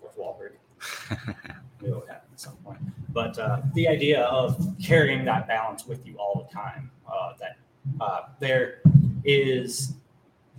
Fourth 0.00 0.16
Wahlberg, 0.16 1.36
we 1.82 1.90
will 1.90 2.06
happen 2.06 2.28
at 2.32 2.40
some 2.40 2.56
point. 2.58 2.78
But 3.10 3.38
uh, 3.38 3.62
the 3.74 3.88
idea 3.88 4.22
of 4.22 4.74
carrying 4.82 5.24
that 5.26 5.46
balance 5.46 5.86
with 5.86 6.06
you 6.06 6.16
all 6.16 6.46
the 6.48 6.54
time, 6.54 6.90
uh, 7.12 7.32
that 7.38 7.56
uh, 8.00 8.22
there 8.40 8.80
is 9.24 9.94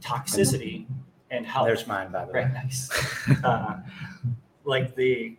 toxicity 0.01 0.85
and 1.31 1.45
health. 1.45 1.67
There's 1.67 1.87
mine, 1.87 2.11
by 2.11 2.25
the 2.25 2.31
way. 2.31 2.43
Right, 2.43 2.53
nice. 2.53 2.89
Uh, 3.43 3.77
like 4.65 4.95
the 4.95 5.35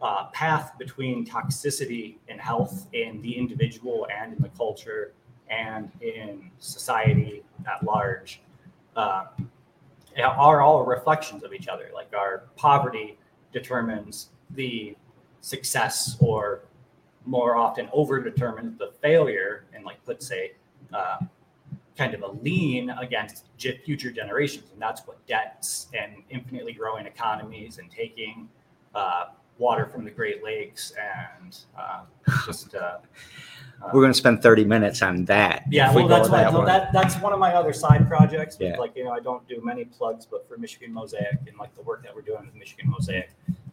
uh, 0.00 0.26
path 0.26 0.72
between 0.78 1.26
toxicity 1.26 2.16
and 2.28 2.40
health 2.40 2.86
in 2.92 3.20
the 3.22 3.36
individual 3.36 4.06
and 4.16 4.32
in 4.32 4.42
the 4.42 4.48
culture 4.50 5.12
and 5.48 5.90
in 6.00 6.50
society 6.58 7.42
at 7.66 7.82
large 7.84 8.40
uh, 8.96 9.24
are 10.18 10.60
all 10.62 10.84
reflections 10.84 11.42
of 11.42 11.52
each 11.52 11.68
other. 11.68 11.90
Like 11.94 12.12
our 12.14 12.44
poverty 12.56 13.18
determines 13.52 14.30
the 14.50 14.96
success, 15.40 16.16
or 16.20 16.62
more 17.26 17.56
often 17.56 17.88
over 17.92 18.20
determines 18.20 18.78
the 18.78 18.92
failure, 19.02 19.64
and 19.74 19.84
like 19.84 19.98
let's 20.06 20.26
say, 20.26 20.52
uh, 20.92 21.18
kind 21.96 22.14
of 22.14 22.22
a 22.22 22.28
lean 22.42 22.90
against 22.90 23.46
future 23.84 24.10
generations, 24.10 24.70
and 24.72 24.80
that's 24.80 25.06
what 25.06 25.24
debts 25.26 25.88
and 25.98 26.22
infinitely 26.30 26.72
growing 26.72 27.06
economies 27.06 27.78
and 27.78 27.90
taking 27.90 28.48
uh, 28.94 29.26
water 29.58 29.86
from 29.86 30.04
the 30.04 30.10
Great 30.10 30.44
Lakes 30.44 30.92
and 31.42 31.58
uh, 31.78 32.02
just 32.44 32.74
uh, 32.74 32.98
We're 33.86 34.00
going 34.00 34.12
to 34.12 34.18
spend 34.18 34.42
30 34.42 34.64
minutes 34.64 35.02
on 35.02 35.24
that. 35.26 35.64
yeah, 35.70 35.88
if 35.88 35.96
we 35.96 36.04
well, 36.04 36.08
that's 36.08 36.28
that 36.30 36.52
no, 36.52 36.64
that 36.64 36.92
that's 36.92 37.16
one 37.16 37.32
of 37.32 37.38
my 37.38 37.54
other 37.54 37.72
side 37.72 38.08
projects. 38.08 38.56
Yeah. 38.60 38.76
Like 38.78 38.96
you 38.96 39.04
know, 39.04 39.10
I 39.10 39.20
don't 39.20 39.46
do 39.48 39.60
many 39.64 39.84
plugs, 39.84 40.26
but 40.26 40.48
for 40.48 40.56
Michigan 40.58 40.92
Mosaic 40.92 41.38
and 41.46 41.56
like 41.58 41.74
the 41.74 41.82
work 41.82 42.02
that 42.04 42.14
we're 42.14 42.22
doing 42.22 42.44
with 42.46 42.54
Michigan 42.54 42.90
Mosaic, 42.90 43.30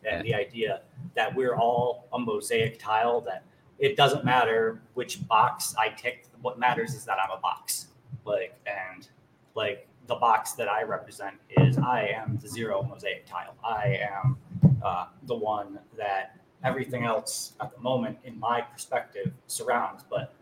and 0.10 0.26
the 0.26 0.34
idea 0.34 0.82
that 1.16 1.34
we're 1.36 1.56
all 1.56 2.08
a 2.14 2.20
mosaic 2.20 2.80
tile. 2.80 3.22
That 3.22 3.44
it 3.80 3.96
doesn't 3.96 4.24
matter 4.24 4.82
which 4.94 5.26
box 5.28 5.76
I 5.78 5.90
tick. 5.90 6.28
What 6.42 6.60
matters 6.60 6.94
is 6.94 7.06
that 7.06 7.18
I'm 7.20 7.38
a 7.38 7.42
box. 7.42 7.88
Like 8.26 8.56
and 8.66 9.08
like 9.56 9.88
the 10.08 10.16
box 10.16 10.54
that 10.54 10.68
I 10.68 10.84
represent 10.84 11.36
is 11.50 11.78
I 11.78 12.08
am 12.08 12.38
the 12.42 12.48
zero 12.48 12.84
mosaic 12.84 13.26
tile. 13.26 13.56
I 13.64 14.00
am 14.12 14.38
uh, 14.84 15.08
the 15.24 15.36
one 15.36 15.80
that 15.98 16.38
everything 16.64 17.04
else 17.04 17.54
at 17.62 17.74
the 17.74 17.82
moment, 17.82 18.18
in 18.24 18.40
my 18.40 18.62
perspective, 18.62 19.32
surrounds. 19.48 20.04
But 20.10 20.34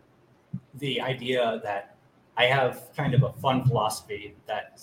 the 0.74 1.00
idea 1.00 1.60
that 1.64 1.96
I 2.36 2.44
have 2.46 2.90
kind 2.96 3.14
of 3.14 3.22
a 3.22 3.32
fun 3.34 3.64
philosophy 3.64 4.34
that 4.46 4.80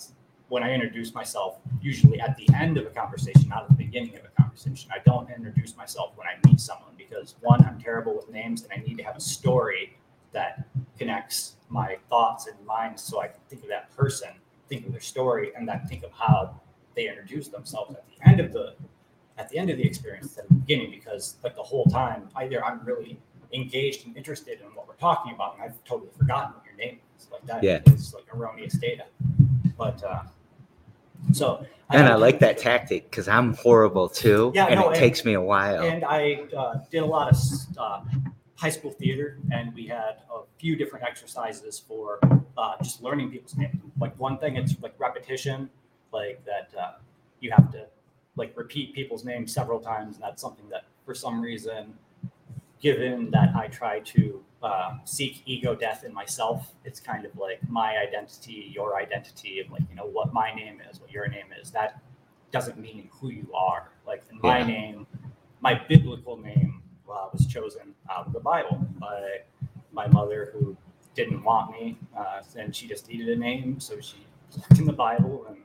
when 0.50 0.64
I 0.64 0.72
introduce 0.74 1.14
myself, 1.14 1.58
usually 1.80 2.20
at 2.20 2.36
the 2.36 2.46
end 2.54 2.76
of 2.76 2.84
a 2.84 2.90
conversation, 2.90 3.48
not 3.48 3.62
at 3.62 3.68
the 3.68 3.74
beginning 3.76 4.16
of 4.16 4.24
a 4.24 4.42
conversation, 4.42 4.90
I 4.92 4.98
don't 5.06 5.30
introduce 5.30 5.76
myself 5.76 6.10
when 6.16 6.26
I 6.26 6.34
meet 6.46 6.58
someone 6.60 6.90
because 6.98 7.36
one, 7.40 7.64
I'm 7.64 7.80
terrible 7.80 8.16
with 8.16 8.28
names 8.30 8.64
and 8.64 8.72
I 8.72 8.84
need 8.86 8.98
to 8.98 9.04
have 9.04 9.16
a 9.16 9.20
story 9.20 9.96
that 10.32 10.66
connects 10.98 11.54
my 11.68 11.96
thoughts 12.08 12.48
and 12.48 12.66
minds 12.66 13.00
so 13.00 13.20
I 13.20 13.28
can 13.28 13.40
think 13.48 13.62
of 13.62 13.68
that 13.68 13.96
person, 13.96 14.28
think 14.68 14.86
of 14.86 14.92
their 14.92 15.00
story, 15.00 15.52
and 15.56 15.68
then 15.68 15.82
think 15.88 16.02
of 16.02 16.10
how 16.10 16.60
they 16.96 17.08
introduce 17.08 17.46
themselves 17.46 17.94
at 17.94 18.04
the 18.08 18.28
end 18.28 18.40
of 18.40 18.52
the 18.52 18.74
at 19.38 19.48
the 19.48 19.56
end 19.56 19.70
of 19.70 19.76
the 19.78 19.84
experience 19.84 20.34
than 20.34 20.44
the 20.48 20.54
beginning 20.54 20.90
because 20.90 21.36
like 21.44 21.54
the 21.54 21.62
whole 21.62 21.86
time 21.86 22.28
either 22.36 22.62
I'm 22.62 22.84
really 22.84 23.18
engaged 23.54 24.04
and 24.06 24.14
interested 24.16 24.60
in 24.60 24.66
what 24.74 24.86
we're 24.86 24.94
talking 24.96 25.32
about 25.32 25.54
and 25.54 25.62
I've 25.62 25.82
totally 25.84 26.10
forgotten 26.18 26.52
what 26.54 26.64
your 26.66 26.74
name 26.74 26.98
is. 27.18 27.28
Like 27.32 27.46
that 27.46 27.62
Yeah. 27.62 27.80
is 27.86 28.12
like 28.12 28.24
erroneous 28.34 28.74
data. 28.74 29.04
But 29.78 30.02
uh 30.04 30.24
so 31.32 31.66
and 31.90 32.06
I 32.06 32.14
like 32.14 32.38
that 32.40 32.58
tactic 32.58 33.10
because 33.10 33.28
I'm 33.28 33.54
horrible 33.54 34.08
too. 34.08 34.52
Yeah, 34.54 34.66
and 34.66 34.76
no, 34.80 34.86
it 34.86 34.92
and- 34.92 34.96
takes 34.96 35.24
me 35.24 35.34
a 35.34 35.40
while. 35.40 35.82
and 35.82 36.04
I 36.04 36.42
uh, 36.56 36.78
did 36.90 37.02
a 37.02 37.06
lot 37.06 37.32
of 37.32 37.38
uh, 37.76 38.02
high 38.54 38.70
school 38.70 38.90
theater, 38.92 39.38
and 39.52 39.74
we 39.74 39.86
had 39.86 40.18
a 40.32 40.42
few 40.58 40.76
different 40.76 41.04
exercises 41.04 41.78
for 41.78 42.20
uh, 42.56 42.74
just 42.82 43.02
learning 43.02 43.30
people's 43.30 43.56
names. 43.56 43.76
Like 43.98 44.18
one 44.18 44.38
thing, 44.38 44.56
it's 44.56 44.74
like 44.82 44.94
repetition, 44.98 45.68
like 46.12 46.44
that 46.44 46.70
uh, 46.78 46.92
you 47.40 47.50
have 47.50 47.72
to 47.72 47.86
like 48.36 48.56
repeat 48.56 48.94
people's 48.94 49.24
names 49.24 49.52
several 49.52 49.80
times, 49.80 50.16
and 50.16 50.22
that's 50.22 50.40
something 50.40 50.68
that 50.68 50.84
for 51.04 51.14
some 51.14 51.40
reason, 51.40 51.94
given 52.80 53.30
that 53.32 53.54
I 53.56 53.66
try 53.66 54.00
to 54.00 54.42
uh, 54.62 54.98
seek 55.04 55.42
ego 55.46 55.74
death 55.74 56.04
in 56.04 56.12
myself, 56.12 56.72
it's 56.84 57.00
kind 57.00 57.24
of 57.24 57.36
like 57.36 57.60
my 57.68 57.96
identity, 57.98 58.70
your 58.74 58.96
identity, 58.98 59.60
and 59.60 59.70
like 59.70 59.82
you 59.88 59.96
know 59.96 60.06
what 60.06 60.32
my 60.32 60.52
name 60.54 60.80
is, 60.90 61.00
what 61.00 61.10
your 61.10 61.28
name 61.28 61.46
is. 61.60 61.70
That 61.70 62.00
doesn't 62.52 62.78
mean 62.78 63.08
who 63.12 63.30
you 63.30 63.50
are. 63.54 63.90
Like 64.06 64.22
in 64.30 64.38
my 64.42 64.58
Yeah. 64.58 64.66
name, 64.66 65.06
my 65.60 65.74
biblical 65.88 66.36
name 66.36 66.82
uh, 67.10 67.28
was 67.32 67.46
chosen 67.46 67.94
out 68.10 68.26
of 68.26 68.32
the 68.32 68.40
Bible 68.40 68.86
by 68.98 69.40
my 69.92 70.06
mother, 70.08 70.50
who 70.52 70.76
didn't 71.14 71.42
want 71.42 71.72
me, 71.72 71.98
uh, 72.16 72.42
and 72.56 72.74
she 72.74 72.86
just 72.86 73.08
needed 73.08 73.28
a 73.28 73.36
name, 73.36 73.80
so 73.80 74.00
she 74.00 74.18
looked 74.56 74.78
in 74.78 74.86
the 74.86 74.92
Bible 74.92 75.46
and 75.48 75.58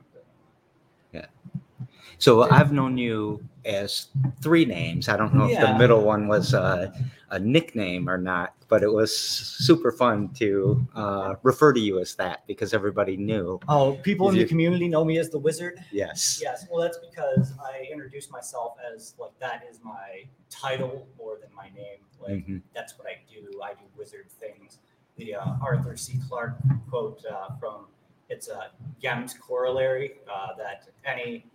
So 2.18 2.42
I've 2.50 2.72
known 2.72 2.96
you 2.96 3.46
as 3.64 4.08
three 4.40 4.64
names. 4.64 5.08
I 5.08 5.16
don't 5.16 5.34
know 5.34 5.48
if 5.48 5.60
the 5.60 5.74
middle 5.78 6.02
one 6.02 6.28
was 6.28 6.54
a, 6.54 6.92
a 7.30 7.38
nickname 7.38 8.08
or 8.08 8.16
not, 8.16 8.54
but 8.68 8.82
it 8.82 8.90
was 8.92 9.14
super 9.16 9.92
fun 9.92 10.28
to 10.34 10.86
uh, 10.94 11.34
refer 11.42 11.72
to 11.72 11.80
you 11.80 11.98
as 11.98 12.14
that 12.14 12.46
because 12.46 12.72
everybody 12.72 13.16
knew. 13.16 13.60
Oh, 13.68 13.94
people 14.02 14.28
in 14.30 14.36
Is 14.36 14.44
the 14.44 14.48
community 14.48 14.88
know 14.88 15.04
me 15.04 15.18
as 15.18 15.28
the 15.30 15.38
wizard. 15.38 15.78
Yes. 15.92 16.40
Yes, 16.42 16.66
well, 16.70 16.80
that's 16.80 16.98
because 16.98 17.52
I 17.62 17.86
introduced 17.90 18.30
myself 18.30 18.76
as 18.94 19.14
like 19.18 19.38
that 19.40 19.64
is 19.70 19.80
my 19.82 20.24
title 20.48 21.06
more 21.18 21.38
than 21.40 21.50
my 21.54 21.68
name. 21.70 21.98
Like 22.20 22.46
Mhm. 22.46 22.62
that's 22.74 22.98
what 22.98 23.06
I 23.08 23.18
do. 23.30 23.60
I 23.62 23.74
do 23.74 23.84
wizard 23.96 24.30
things. 24.40 24.78
The 25.16 25.34
uh, 25.34 25.56
Arthur 25.62 25.96
C. 25.96 26.18
Clarke 26.28 26.56
quote 26.88 27.22
uh, 27.26 27.50
from 27.60 27.86
it's 28.28 28.48
a 28.48 28.70
Gehm's 29.00 29.34
corollary 29.34 30.14
uh, 30.32 30.54
that 30.58 30.88
any 31.04 31.46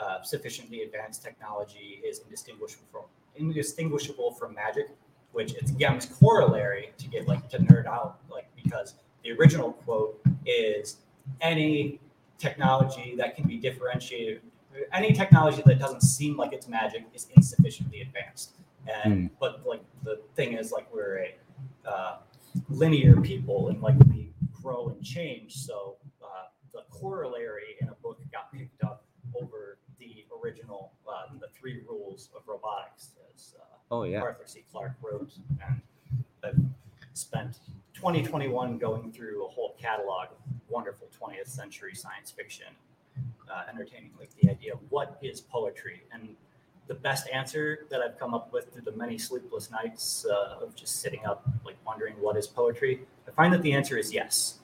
uh, 0.00 0.22
sufficiently 0.22 0.82
advanced 0.82 1.22
technology 1.22 2.00
is 2.06 2.20
indistinguishable 2.20 2.86
from 2.90 3.02
indistinguishable 3.36 4.32
from 4.32 4.54
magic, 4.54 4.88
which 5.32 5.54
it's 5.54 5.70
Gehm's 5.72 6.06
corollary 6.06 6.92
to 6.98 7.08
get 7.08 7.28
like 7.28 7.48
to 7.50 7.58
nerd 7.58 7.86
out, 7.86 8.18
like 8.30 8.46
because 8.62 8.94
the 9.22 9.32
original 9.32 9.72
quote 9.72 10.20
is 10.46 10.98
any 11.40 12.00
technology 12.38 13.14
that 13.16 13.36
can 13.36 13.46
be 13.46 13.56
differentiated. 13.56 14.40
Any 14.92 15.12
technology 15.12 15.62
that 15.66 15.78
doesn't 15.78 16.02
seem 16.02 16.36
like 16.36 16.52
it's 16.52 16.68
magic 16.68 17.04
is 17.14 17.28
insufficiently 17.34 18.02
advanced. 18.02 18.56
And 18.86 19.30
but 19.40 19.66
like 19.66 19.82
the 20.04 20.20
thing 20.36 20.52
is, 20.52 20.70
like 20.70 20.92
we're 20.94 21.18
a 21.18 21.34
uh, 21.88 22.16
linear 22.68 23.20
people, 23.20 23.68
and 23.68 23.82
like 23.82 23.96
we 24.10 24.30
grow 24.62 24.88
and 24.88 25.02
change. 25.02 25.56
So 25.56 25.96
uh, 26.22 26.46
the 26.72 26.82
corollary 26.90 27.76
in 27.80 27.88
a 27.88 27.94
book 28.02 28.20
got 28.32 28.52
picked 28.52 28.82
up 28.84 29.04
over 29.40 29.78
the 29.98 30.24
original, 30.42 30.92
uh, 31.08 31.34
the 31.40 31.48
three 31.58 31.82
rules 31.88 32.30
of 32.36 32.42
robotics, 32.46 33.10
as 33.34 33.54
uh, 33.58 33.75
Oh 33.90 34.02
yeah. 34.02 34.20
Arthur 34.20 34.44
C. 34.46 34.64
Clarke 34.70 34.94
wrote, 35.02 35.30
and 35.66 35.80
I've 36.42 36.56
spent 37.14 37.58
2021 37.94 38.78
going 38.78 39.12
through 39.12 39.44
a 39.44 39.48
whole 39.48 39.74
catalog 39.80 40.28
of 40.30 40.36
wonderful 40.68 41.08
20th 41.18 41.48
century 41.48 41.94
science 41.94 42.30
fiction, 42.30 42.66
uh, 43.50 43.62
entertaining 43.70 44.10
like 44.18 44.30
the 44.40 44.50
idea 44.50 44.74
of 44.74 44.80
what 44.90 45.18
is 45.22 45.40
poetry, 45.40 46.02
and 46.12 46.34
the 46.88 46.94
best 46.94 47.28
answer 47.32 47.86
that 47.90 48.00
I've 48.00 48.18
come 48.18 48.34
up 48.34 48.52
with 48.52 48.72
through 48.72 48.82
the 48.82 48.92
many 48.92 49.18
sleepless 49.18 49.70
nights 49.70 50.26
uh, 50.28 50.62
of 50.62 50.74
just 50.74 51.00
sitting 51.00 51.24
up, 51.24 51.48
like 51.64 51.76
wondering 51.86 52.14
what 52.20 52.36
is 52.36 52.46
poetry, 52.46 53.00
I 53.26 53.30
find 53.32 53.52
that 53.52 53.62
the 53.62 53.72
answer 53.72 53.96
is 53.96 54.12
yes. 54.12 54.58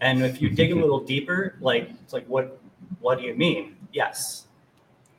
And 0.00 0.22
if 0.22 0.42
you 0.42 0.50
dig 0.50 0.72
a 0.72 0.74
little 0.74 1.00
deeper, 1.00 1.56
like 1.60 1.90
it's 2.02 2.12
like 2.12 2.26
what 2.26 2.58
what 3.00 3.18
do 3.18 3.24
you 3.24 3.34
mean? 3.34 3.76
Yes. 3.92 4.46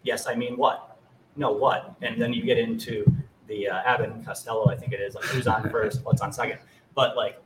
Yes, 0.03 0.27
I 0.27 0.35
mean 0.35 0.57
what? 0.57 0.97
No, 1.35 1.51
what? 1.51 1.95
And 2.01 2.21
then 2.21 2.33
you 2.33 2.43
get 2.43 2.57
into 2.57 3.05
the 3.47 3.69
uh, 3.69 3.81
Abbott 3.83 4.11
and 4.11 4.25
Costello, 4.25 4.67
I 4.69 4.75
think 4.75 4.93
it 4.93 4.99
is, 5.01 5.15
like 5.15 5.25
who's 5.25 5.47
on 5.47 5.69
first, 5.71 6.03
what's 6.03 6.21
on 6.21 6.31
second. 6.33 6.59
But 6.95 7.15
like 7.15 7.41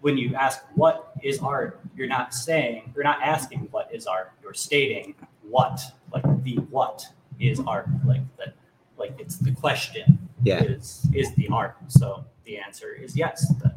when 0.00 0.16
you 0.18 0.34
ask 0.34 0.60
what 0.74 1.12
is 1.22 1.38
art, 1.40 1.80
you're 1.96 2.08
not 2.08 2.34
saying, 2.34 2.92
you're 2.94 3.04
not 3.04 3.20
asking 3.22 3.68
what 3.70 3.88
is 3.92 4.06
art, 4.06 4.32
you're 4.42 4.54
stating 4.54 5.14
what, 5.48 5.80
like 6.12 6.24
the 6.44 6.56
what 6.70 7.04
is 7.38 7.60
art, 7.66 7.88
like 8.06 8.20
that, 8.38 8.54
like 8.96 9.14
it's 9.18 9.36
the 9.38 9.52
question 9.52 10.18
Yeah. 10.42 10.62
is 10.62 11.06
is 11.14 11.34
the 11.34 11.48
art. 11.48 11.76
So 11.88 12.24
the 12.44 12.58
answer 12.58 12.92
is 12.92 13.16
yes. 13.16 13.52
That, 13.62 13.76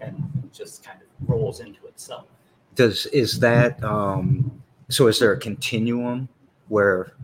and 0.00 0.16
it 0.42 0.52
just 0.52 0.84
kind 0.84 0.98
of 1.00 1.28
rolls 1.28 1.60
into 1.60 1.86
itself. 1.86 2.26
Does 2.74 3.06
is 3.06 3.38
that 3.40 3.82
um 3.84 4.62
so 4.90 5.06
is 5.06 5.18
there 5.18 5.32
a 5.32 5.38
continuum 5.38 6.28
where 6.68 7.14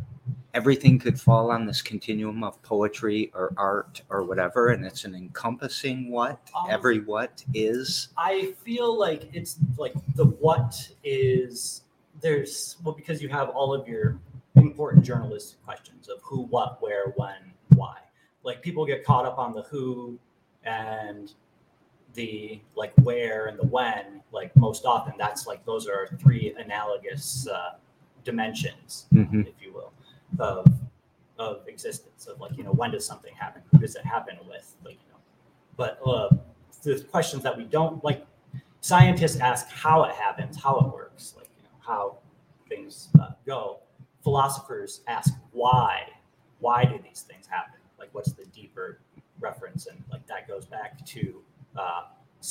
everything 0.55 0.99
could 0.99 1.21
fall 1.21 1.51
on 1.51 1.65
this 1.67 1.81
continuum 1.83 2.43
of 2.43 2.61
poetry 2.63 3.31
or 3.35 3.53
art 3.57 4.03
or 4.11 4.25
whatever 4.25 4.69
and 4.69 4.85
it's 4.85 5.05
an 5.05 5.15
encompassing 5.15 6.11
what 6.11 6.41
Um, 6.57 6.67
every 6.71 7.01
what 7.01 7.45
is 7.55 8.09
I 8.17 8.55
feel 8.65 8.99
like 8.99 9.29
it's 9.33 9.59
like 9.77 9.95
the 10.17 10.25
what 10.27 10.91
is 11.05 11.83
there's 12.21 12.77
well 12.85 12.95
because 12.95 13.23
you 13.23 13.29
have 13.29 13.49
all 13.51 13.73
of 13.73 13.87
your 13.89 14.19
important 14.57 15.05
journalistic 15.05 15.63
questions 15.65 16.09
of 16.09 16.21
who, 16.23 16.43
what, 16.43 16.83
where, 16.83 17.13
when, 17.17 17.53
why. 17.77 17.97
Like 18.43 18.63
people 18.63 18.85
get 18.85 19.05
caught 19.05 19.25
up 19.25 19.39
on 19.39 19.53
the 19.55 19.63
who 19.63 20.19
and 20.65 21.33
the 22.15 22.61
like 22.75 22.93
where 23.03 23.47
and 23.47 23.59
the 23.59 23.67
when. 23.67 24.23
Like 24.33 24.55
most 24.57 24.85
often, 24.85 25.15
that's 25.19 25.47
like 25.47 25.65
those 25.65 25.87
are 25.87 26.09
three 26.21 26.55
analogous 26.59 27.47
uh, 27.49 27.75
dimensions, 28.25 29.07
Mhm. 29.15 29.47
if 29.47 29.55
you 29.63 29.73
will, 29.73 29.93
of 30.39 30.67
of 31.39 31.67
existence. 31.67 32.27
Of 32.27 32.41
like 32.41 32.57
you 32.57 32.65
know 32.65 32.73
when 32.73 32.91
does 32.91 33.07
something 33.07 33.35
happen? 33.35 33.63
Who 33.73 33.79
does 33.79 33.97
it 33.97 34.05
happen 34.05 34.37
with? 34.49 34.75
Like 34.85 34.95
you 34.95 35.13
know, 35.13 35.19
but 35.77 35.99
uh, 36.07 36.37
the 36.83 37.05
questions 37.11 37.43
that 37.43 37.57
we 37.57 37.65
don't 37.65 38.03
like 38.05 38.27
scientists 38.81 39.37
ask 39.41 39.69
how 39.69 40.05
it 40.05 40.15
happens 40.15 40.57
how 40.57 40.79
it 40.79 40.87
works 40.93 41.35
like 41.37 41.49
you 41.57 41.63
know 41.65 41.69
how 41.81 42.17
things 42.69 43.09
uh, 43.21 43.29
go 43.47 43.79
philosophers 44.23 45.03
ask 45.07 45.35
why 45.53 46.03
why 46.61 46.85
do 46.85 46.99
these 47.03 47.23
things 47.23 47.47
happen 47.47 47.79
like 47.99 48.09
what's 48.13 48.33
the 48.33 48.45
deeper 48.47 49.01
reference 49.39 49.87
and 49.87 50.03
like 50.11 50.27
that 50.27 50.49
goes 50.49 50.65
back 50.65 51.05
to 51.05 51.43
uh, 51.77 52.03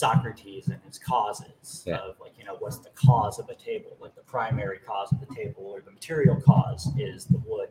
socrates 0.03 0.69
and 0.69 0.79
his 0.87 0.97
causes 0.97 1.83
Yeah. 1.85 1.97
of 1.97 2.15
like 2.21 2.31
you 2.37 2.45
know 2.45 2.55
what's 2.59 2.77
the 2.77 2.89
cause 2.91 3.37
of 3.37 3.49
a 3.49 3.55
table 3.55 3.91
like 3.99 4.15
the 4.15 4.21
primary 4.21 4.79
cause 4.79 5.11
of 5.11 5.19
the 5.19 5.33
table 5.35 5.63
or 5.65 5.81
the 5.81 5.91
material 5.91 6.39
cause 6.39 6.89
is 6.97 7.25
the 7.25 7.39
wood 7.45 7.69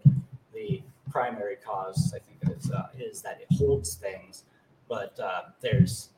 the 0.53 0.83
primary 1.11 1.57
cause 1.57 2.13
i 2.15 2.19
think 2.19 2.37
it 2.43 2.51
is 2.59 2.71
uh, 2.71 2.89
is 2.99 3.23
that 3.23 3.37
it 3.41 3.51
holds 3.57 3.95
things 3.95 4.45
but 4.89 5.19
uh, 5.21 5.43
there's 5.63 6.11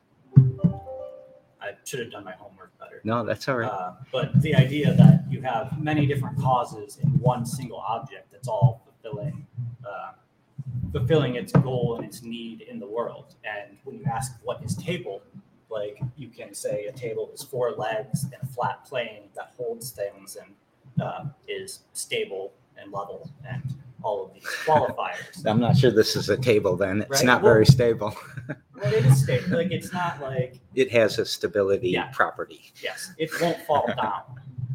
I 1.63 1.73
should 1.85 2.01
have 2.01 2.11
done 2.11 2.25
my 2.25 2.33
homework 2.33 2.71
better. 2.79 3.01
no 3.05 3.23
that's 3.25 3.47
all 3.49 3.59
right 3.59 3.71
Uh, 3.71 3.93
but 4.11 4.29
the 4.41 4.55
idea 4.55 4.95
that 4.95 5.25
you 5.31 5.43
have 5.43 5.79
many 5.91 6.07
different 6.07 6.37
causes 6.41 6.99
in 7.03 7.09
one 7.21 7.45
single 7.45 7.79
object 7.97 8.31
that's 8.33 8.49
all 8.49 8.81
fulfilling, 8.87 9.47
uh, 9.87 10.13
fulfilling 10.91 11.35
its 11.37 11.53
goal 11.53 11.97
and 11.97 12.05
its 12.09 12.23
need 12.23 12.63
in 12.63 12.79
the 12.81 12.87
world. 12.87 13.35
And 13.45 13.77
when 13.85 13.95
you 13.99 14.05
ask 14.07 14.29
what 14.43 14.63
is 14.65 14.75
table, 14.77 15.21
like 15.71 16.01
you 16.17 16.29
can 16.29 16.55
say 16.55 16.87
a 16.87 16.93
table 16.93 17.31
is 17.35 17.43
four 17.43 17.73
legs 17.73 18.25
and 18.25 18.35
a 18.43 18.47
flat 18.47 18.85
plane 18.85 19.25
that 19.37 19.53
holds 19.57 19.91
things 19.91 20.37
and 20.37 20.55
uh, 21.03 21.25
is 21.49 21.81
stable 21.93 22.53
and 22.77 22.93
level 22.93 23.31
and 23.49 23.63
all 24.03 24.25
of 24.25 24.33
these 24.35 24.45
qualifiers. 24.65 25.45
i'm 25.47 25.61
not 25.61 25.77
sure 25.77 25.91
this 25.91 26.17
is 26.17 26.31
a 26.31 26.37
table 26.37 26.75
then 26.77 27.03
it's 27.03 27.11
Right, 27.21 27.27
not 27.27 27.43
well- 27.43 27.53
very 27.53 27.67
stable 27.67 28.17
but 28.47 28.93
it 28.95 29.05
is 29.05 29.23
stable. 29.23 29.59
Like 29.59 29.71
it's 29.73 29.93
not 29.93 30.21
like 30.23 30.59
it 30.75 30.91
has 30.91 31.19
a 31.19 31.27
stability 31.27 31.91
Yeah. 31.91 32.09
property 32.13 32.73
Yes, 32.83 33.13
it 33.19 33.31
won't 33.41 33.61
fall 33.67 33.87
down. 33.89 34.23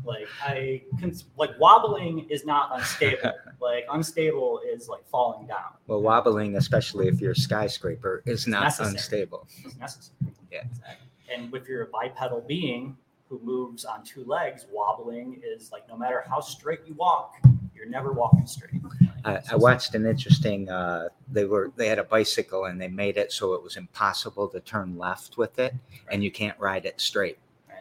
Like 0.04 0.28
I 0.44 0.84
can, 1.00 1.12
like 1.36 1.60
wobbling 1.60 2.28
is 2.30 2.46
not 2.46 2.70
unstable. 2.78 3.32
Like 3.60 3.86
unstable 3.92 4.60
is 4.72 4.88
like 4.90 5.08
falling 5.08 5.48
down. 5.48 5.72
well 5.88 6.02
wobbling 6.04 6.56
especially 6.58 7.08
if 7.08 7.20
you're 7.20 7.32
a 7.32 7.36
skyscraper 7.36 8.22
is 8.28 8.46
not 8.46 8.80
unstable 8.80 9.48
It's 9.66 9.76
necessary. 9.78 10.34
Yeah. 10.56 10.62
Exactly. 10.70 11.08
And 11.34 11.54
if 11.54 11.68
you're 11.68 11.84
a 11.84 11.88
bipedal 11.88 12.42
being 12.48 12.96
who 13.30 13.40
moves 13.44 13.86
on 13.86 14.04
two 14.04 14.24
legs, 14.26 14.66
wobbling 14.72 15.42
is 15.44 15.72
like 15.72 15.88
no 15.90 15.98
matter 15.98 16.24
how 16.28 16.40
straight 16.40 16.80
you 16.86 16.94
walk, 16.94 17.36
you're 17.76 17.90
never 17.90 18.14
walking 18.14 18.46
straight. 18.48 18.82
I, 19.26 19.42
I 19.52 19.56
watched 19.56 19.96
an 19.96 20.06
interesting. 20.06 20.70
Uh, 20.70 21.10
they 21.32 21.46
were 21.46 21.72
they 21.76 21.88
had 21.88 22.00
a 22.00 22.04
bicycle 22.04 22.66
and 22.66 22.80
they 22.80 22.88
made 22.88 23.18
it 23.18 23.32
so 23.32 23.54
it 23.54 23.64
was 23.64 23.76
impossible 23.76 24.48
to 24.50 24.60
turn 24.62 24.98
left 24.98 25.38
with 25.38 25.60
it, 25.60 25.74
and 26.12 26.24
you 26.24 26.32
can't 26.32 26.58
ride 26.60 26.86
it 26.86 27.02
straight 27.02 27.38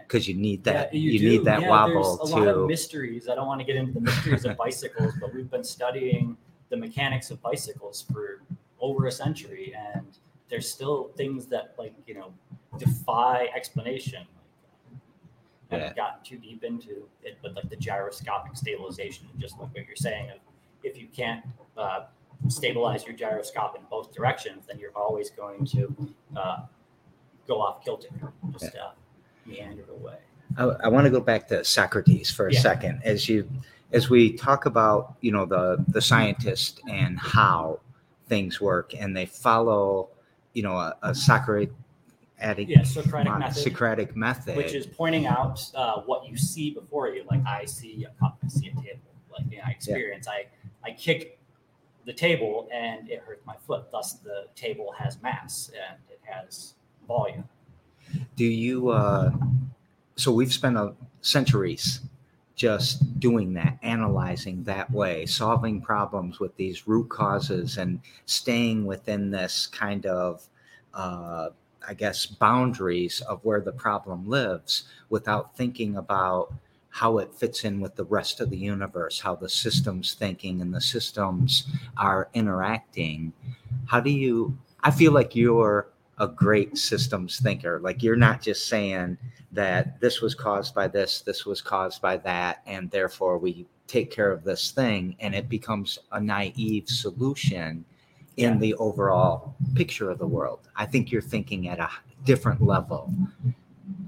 because 0.08 0.26
you 0.26 0.34
need 0.34 0.64
that. 0.64 0.92
Yeah, 0.94 1.00
you 1.12 1.18
do. 1.18 1.28
need 1.28 1.44
that 1.44 1.60
Yeah, 1.60 1.70
wobble 1.70 2.16
There's 2.16 2.32
a 2.32 2.36
lot 2.36 2.48
of 2.48 2.56
to. 2.56 2.66
mysteries. 2.66 3.28
I 3.28 3.34
don't 3.34 3.46
want 3.46 3.60
to 3.60 3.66
get 3.66 3.76
into 3.76 3.92
the 3.92 4.00
mysteries 4.00 4.44
of 4.44 4.56
bicycles, 4.56 5.14
but 5.20 5.34
we've 5.34 5.50
been 5.50 5.64
studying 5.64 6.36
the 6.70 6.76
mechanics 6.76 7.30
of 7.30 7.40
bicycles 7.42 8.06
for 8.10 8.42
over 8.80 9.06
a 9.06 9.12
century, 9.12 9.74
and 9.94 10.06
there's 10.48 10.70
still 10.70 11.10
things 11.16 11.46
that 11.46 11.74
like 11.78 11.94
you 12.06 12.14
know 12.14 12.32
defy 12.78 13.48
explanation. 13.54 14.26
I 15.70 15.76
haven't 15.78 15.96
gotten 15.96 16.22
too 16.22 16.36
deep 16.36 16.62
into 16.62 17.08
it, 17.22 17.38
but 17.42 17.54
like 17.54 17.68
the 17.68 17.76
gyroscopic 17.76 18.56
stabilization, 18.56 19.26
just 19.38 19.58
like 19.58 19.74
what 19.74 19.86
you're 19.86 19.96
saying, 19.96 20.30
of 20.30 20.36
if 20.82 20.96
you 20.96 21.08
can't 21.08 21.44
uh, 21.76 22.04
stabilize 22.48 23.04
your 23.06 23.16
gyroscope 23.16 23.74
in 23.76 23.82
both 23.90 24.12
directions, 24.14 24.66
then 24.66 24.78
you're 24.78 24.92
always 24.94 25.30
going 25.30 25.64
to 25.66 25.94
uh, 26.36 26.58
go 27.48 27.60
off 27.60 27.82
kilter, 27.84 28.08
just 28.52 28.76
uh, 28.76 28.90
meander 29.46 29.84
away. 29.90 30.18
I, 30.56 30.64
I 30.84 30.88
want 30.88 31.04
to 31.06 31.10
go 31.10 31.20
back 31.20 31.48
to 31.48 31.64
Socrates 31.64 32.30
for 32.30 32.48
a 32.48 32.52
Yeah. 32.52 32.60
second, 32.60 33.00
as 33.04 33.28
you 33.28 33.48
as 33.92 34.10
we 34.10 34.32
talk 34.32 34.66
about 34.66 35.14
you 35.22 35.32
know 35.32 35.46
the 35.46 35.82
the 35.88 36.00
scientist 36.00 36.80
and 36.88 37.18
how 37.18 37.80
things 38.28 38.60
work, 38.60 38.94
and 38.94 39.16
they 39.16 39.26
follow 39.26 40.10
you 40.52 40.62
know 40.62 40.76
a, 40.76 40.94
a 41.02 41.14
Socratic 42.44 42.68
Yeah, 42.68 42.82
Socratic 42.82 43.38
method. 43.38 43.62
Socratic 43.62 44.16
method, 44.16 44.56
which 44.56 44.74
is 44.74 44.86
pointing 44.86 45.26
out 45.26 45.60
uh, 45.74 46.00
what 46.02 46.26
you 46.28 46.36
see 46.36 46.70
before 46.70 47.08
you. 47.08 47.24
Like 47.30 47.44
I 47.46 47.64
see 47.64 48.04
a 48.04 48.20
cup, 48.20 48.38
I 48.44 48.48
see 48.48 48.68
a 48.68 48.74
table. 48.74 49.00
Like 49.32 49.46
my 49.50 49.70
experience, 49.70 50.28
I 50.28 50.46
I 50.84 50.90
kick 50.92 51.38
the 52.06 52.12
table 52.12 52.68
and 52.72 53.10
it 53.10 53.20
hurts 53.20 53.44
my 53.46 53.56
foot. 53.66 53.90
Thus, 53.90 54.14
the 54.14 54.46
table 54.54 54.92
has 54.98 55.20
mass 55.22 55.70
and 55.74 55.98
it 56.10 56.20
has 56.22 56.74
volume. 57.08 57.44
do 58.36 58.44
you 58.44 58.88
uh 58.90 59.30
so 60.16 60.32
we've 60.32 60.52
spent 60.52 60.76
a 60.76 60.94
centuries 61.20 62.00
just 62.54 63.18
doing 63.18 63.52
that 63.54 63.78
analyzing 63.82 64.62
that 64.64 64.90
way 64.90 65.26
solving 65.26 65.80
problems 65.80 66.38
with 66.38 66.54
these 66.56 66.86
root 66.86 67.08
causes 67.08 67.76
and 67.78 68.00
staying 68.26 68.86
within 68.86 69.30
this 69.30 69.66
kind 69.66 70.06
of 70.06 70.46
uh 70.94 71.48
i 71.88 71.94
guess 71.94 72.26
boundaries 72.26 73.20
of 73.22 73.44
where 73.44 73.60
the 73.60 73.72
problem 73.72 74.28
lives 74.28 74.84
without 75.08 75.56
thinking 75.56 75.96
about 75.96 76.52
how 76.88 77.18
it 77.18 77.34
fits 77.34 77.64
in 77.64 77.80
with 77.80 77.96
the 77.96 78.04
rest 78.04 78.40
of 78.40 78.50
the 78.50 78.56
universe 78.56 79.20
how 79.20 79.34
the 79.34 79.48
systems 79.48 80.14
thinking 80.14 80.60
and 80.60 80.72
the 80.72 80.80
systems 80.80 81.68
are 81.96 82.28
interacting 82.34 83.32
how 83.86 84.00
do 84.00 84.10
you 84.10 84.56
i 84.82 84.90
feel 84.90 85.12
like 85.12 85.34
you're 85.34 85.88
a 86.18 86.28
great 86.28 86.78
systems 86.78 87.40
thinker. 87.40 87.80
Like 87.80 88.02
you're 88.02 88.16
not 88.16 88.42
just 88.42 88.68
saying 88.68 89.18
that 89.52 90.00
this 90.00 90.20
was 90.20 90.34
caused 90.34 90.74
by 90.74 90.88
this, 90.88 91.20
this 91.20 91.46
was 91.46 91.60
caused 91.60 92.00
by 92.00 92.16
that, 92.18 92.62
and 92.66 92.90
therefore 92.90 93.38
we 93.38 93.66
take 93.86 94.10
care 94.10 94.30
of 94.30 94.44
this 94.44 94.70
thing, 94.70 95.16
and 95.20 95.34
it 95.34 95.48
becomes 95.48 95.98
a 96.12 96.20
naive 96.20 96.88
solution 96.88 97.84
in 98.36 98.58
the 98.58 98.74
overall 98.74 99.54
picture 99.74 100.10
of 100.10 100.18
the 100.18 100.26
world. 100.26 100.68
I 100.76 100.86
think 100.86 101.12
you're 101.12 101.22
thinking 101.22 101.68
at 101.68 101.78
a 101.78 101.88
different 102.24 102.62
level 102.62 103.12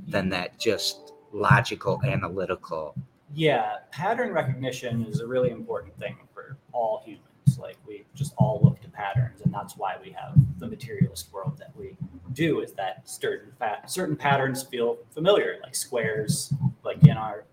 than 0.07 0.29
that 0.31 0.59
just 0.59 1.13
logical, 1.33 2.01
analytical. 2.05 2.95
Yeah, 3.35 3.77
pattern 3.91 4.33
recognition 4.33 5.05
is 5.05 5.21
a 5.21 5.27
really 5.27 5.51
important 5.51 5.97
thing 5.99 6.17
for 6.33 6.57
all 6.73 7.03
humans. 7.05 7.23
Like 7.59 7.77
we 7.87 8.05
just 8.15 8.35
all 8.39 8.61
look 8.63 8.81
to 8.83 8.89
patterns, 8.89 9.41
and 9.43 9.53
that's 9.53 9.77
why 9.77 9.97
we 10.03 10.11
have 10.13 10.35
the 10.59 10.67
materialist 10.67 11.33
world 11.33 11.57
that 11.59 11.71
we 11.77 11.97
do. 12.33 12.61
Is 12.61 12.73
that 12.73 13.09
certain 13.09 13.53
fat, 13.59 13.91
certain 13.91 14.17
patterns 14.17 14.63
feel 14.63 14.99
familiar, 15.11 15.59
like 15.63 15.75
squares, 15.75 16.53
like 16.85 17.03
in 17.05 17.17
our 17.17 17.45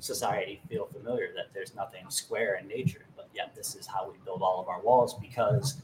society, 0.00 0.60
feel 0.68 0.86
familiar. 0.86 1.28
That 1.34 1.46
there's 1.54 1.74
nothing 1.74 2.06
square 2.08 2.56
in 2.56 2.66
nature, 2.66 3.04
but 3.16 3.28
yet 3.34 3.54
this 3.54 3.74
is 3.76 3.86
how 3.86 4.10
we 4.10 4.16
build 4.24 4.42
all 4.42 4.60
of 4.60 4.68
our 4.68 4.80
walls 4.80 5.14
because 5.14 5.82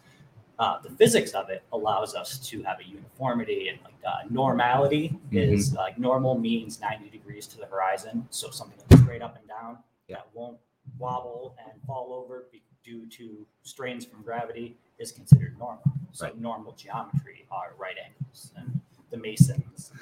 uh, 0.58 0.80
the 0.82 0.90
physics 0.90 1.32
of 1.32 1.50
it 1.50 1.62
allows 1.72 2.14
us 2.14 2.38
to 2.48 2.62
have 2.64 2.78
a 2.80 2.84
uniformity 2.84 3.68
and 3.68 3.78
like 3.84 3.94
uh, 4.06 4.26
normality 4.30 5.16
is 5.30 5.72
like 5.74 5.98
normal 5.98 6.36
means 6.38 6.80
90 6.80 7.10
degrees 7.10 7.46
to 7.46 7.58
the 7.58 7.66
horizon. 7.66 8.26
So 8.30 8.50
something 8.50 8.76
that's 8.88 9.02
straight 9.02 9.22
up 9.22 9.36
and 9.36 9.46
down 9.48 9.78
Yeah. 10.08 10.16
that 10.16 10.28
won't 10.34 10.58
wobble 10.98 11.54
and 11.64 11.80
fall 11.86 12.12
over 12.12 12.48
due 12.82 13.06
to 13.10 13.46
strains 13.62 14.04
from 14.04 14.22
gravity 14.22 14.76
is 14.98 15.12
considered 15.12 15.56
normal. 15.58 15.82
So 16.12 16.26
Right. 16.26 16.38
normal 16.38 16.72
geometry 16.72 17.46
are 17.52 17.74
right 17.78 17.96
angles 18.04 18.52
and 18.56 18.80
the 19.10 19.16
masons 19.18 19.92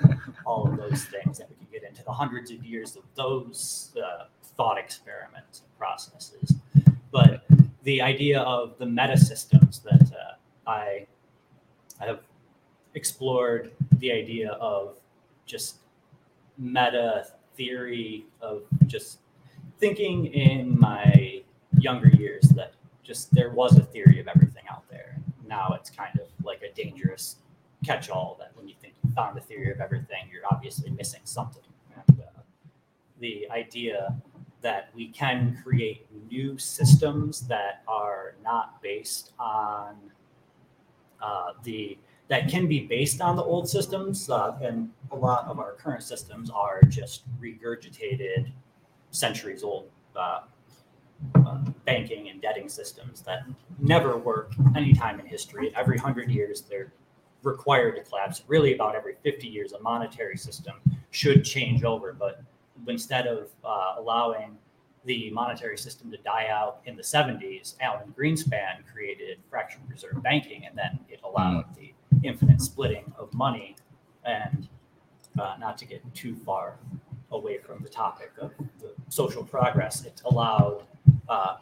all 0.46 0.68
of 0.68 0.76
those 0.78 1.04
things 1.06 1.38
that 1.38 1.48
we 1.50 1.56
can 1.56 1.66
get 1.70 1.82
into 1.82 2.02
the 2.04 2.12
hundreds 2.12 2.50
of 2.50 2.64
years 2.64 2.96
of 2.96 3.02
those 3.14 3.94
uh, 4.02 4.26
thought 4.56 4.78
experiments 4.78 5.60
and 5.60 5.78
processes. 5.78 6.54
But 7.10 7.44
the 7.82 8.00
idea 8.00 8.40
of 8.40 8.78
the 8.78 8.86
meta 8.86 9.16
systems 9.16 9.80
that 9.80 10.12
uh, 10.12 10.35
I 10.66 11.06
have 12.00 12.20
explored 12.94 13.72
the 13.98 14.12
idea 14.12 14.52
of 14.52 14.98
just 15.46 15.76
meta 16.58 17.26
theory 17.56 18.26
of 18.40 18.62
just 18.86 19.18
thinking 19.78 20.26
in 20.26 20.78
my 20.78 21.42
younger 21.78 22.08
years 22.08 22.48
that 22.50 22.74
just 23.02 23.32
there 23.32 23.50
was 23.50 23.76
a 23.76 23.82
theory 23.82 24.18
of 24.20 24.28
everything 24.28 24.64
out 24.70 24.88
there. 24.90 25.18
Now 25.46 25.76
it's 25.78 25.90
kind 25.90 26.18
of 26.18 26.26
like 26.44 26.62
a 26.62 26.74
dangerous 26.74 27.36
catch-all 27.84 28.36
that 28.40 28.50
when 28.56 28.66
you 28.68 28.74
think 28.80 28.94
you 29.04 29.10
found 29.12 29.38
a 29.38 29.40
theory 29.40 29.70
of 29.70 29.80
everything, 29.80 30.28
you're 30.32 30.42
obviously 30.50 30.90
missing 30.90 31.20
something. 31.24 31.62
And 31.94 32.20
uh, 32.20 32.40
the 33.20 33.48
idea 33.50 34.16
that 34.62 34.88
we 34.94 35.08
can 35.08 35.58
create 35.62 36.06
new 36.30 36.58
systems 36.58 37.42
that 37.42 37.82
are 37.86 38.34
not 38.42 38.82
based 38.82 39.32
on 39.38 39.96
uh, 41.26 41.52
the 41.64 41.98
that 42.28 42.48
can 42.48 42.66
be 42.66 42.80
based 42.80 43.20
on 43.20 43.36
the 43.36 43.42
old 43.42 43.68
systems, 43.68 44.28
uh, 44.30 44.56
and 44.60 44.90
a 45.12 45.16
lot 45.16 45.46
of 45.46 45.58
our 45.58 45.72
current 45.72 46.02
systems 46.02 46.50
are 46.50 46.80
just 46.88 47.22
regurgitated 47.40 48.50
centuries 49.10 49.62
old 49.62 49.88
uh, 50.16 50.40
uh, 51.34 51.58
banking 51.84 52.28
and 52.28 52.42
debting 52.42 52.68
systems 52.68 53.22
that 53.22 53.40
never 53.78 54.18
work 54.18 54.52
any 54.76 54.92
time 54.92 55.20
in 55.20 55.26
history. 55.26 55.72
Every 55.76 55.98
hundred 55.98 56.30
years, 56.30 56.62
they're 56.62 56.92
required 57.42 57.96
to 57.96 58.02
collapse. 58.02 58.42
Really, 58.48 58.74
about 58.74 58.94
every 58.96 59.14
50 59.22 59.46
years, 59.46 59.72
a 59.72 59.80
monetary 59.80 60.36
system 60.36 60.74
should 61.10 61.44
change 61.44 61.84
over. 61.84 62.12
But 62.12 62.42
instead 62.88 63.26
of 63.26 63.48
uh, 63.64 63.94
allowing 63.98 64.58
the 65.06 65.30
monetary 65.30 65.78
system 65.78 66.10
to 66.10 66.16
die 66.18 66.48
out 66.50 66.80
in 66.84 66.96
the 66.96 67.02
70s, 67.02 67.74
Alan 67.80 68.12
Greenspan 68.18 68.84
created 68.92 69.38
fractional 69.48 69.86
reserve 69.88 70.22
banking, 70.22 70.66
and 70.66 70.76
then 70.76 70.98
it 71.08 71.20
allowed 71.24 71.64
the 71.76 71.94
infinite 72.22 72.60
splitting 72.60 73.12
of 73.16 73.32
money. 73.32 73.76
And 74.24 74.68
uh, 75.38 75.54
not 75.60 75.78
to 75.78 75.84
get 75.84 76.02
too 76.14 76.34
far 76.34 76.76
away 77.30 77.58
from 77.58 77.82
the 77.82 77.88
topic 77.88 78.32
of 78.40 78.52
the 78.80 78.92
social 79.08 79.44
progress, 79.44 80.04
it 80.04 80.20
allowed 80.24 80.82
uh, 81.28 81.56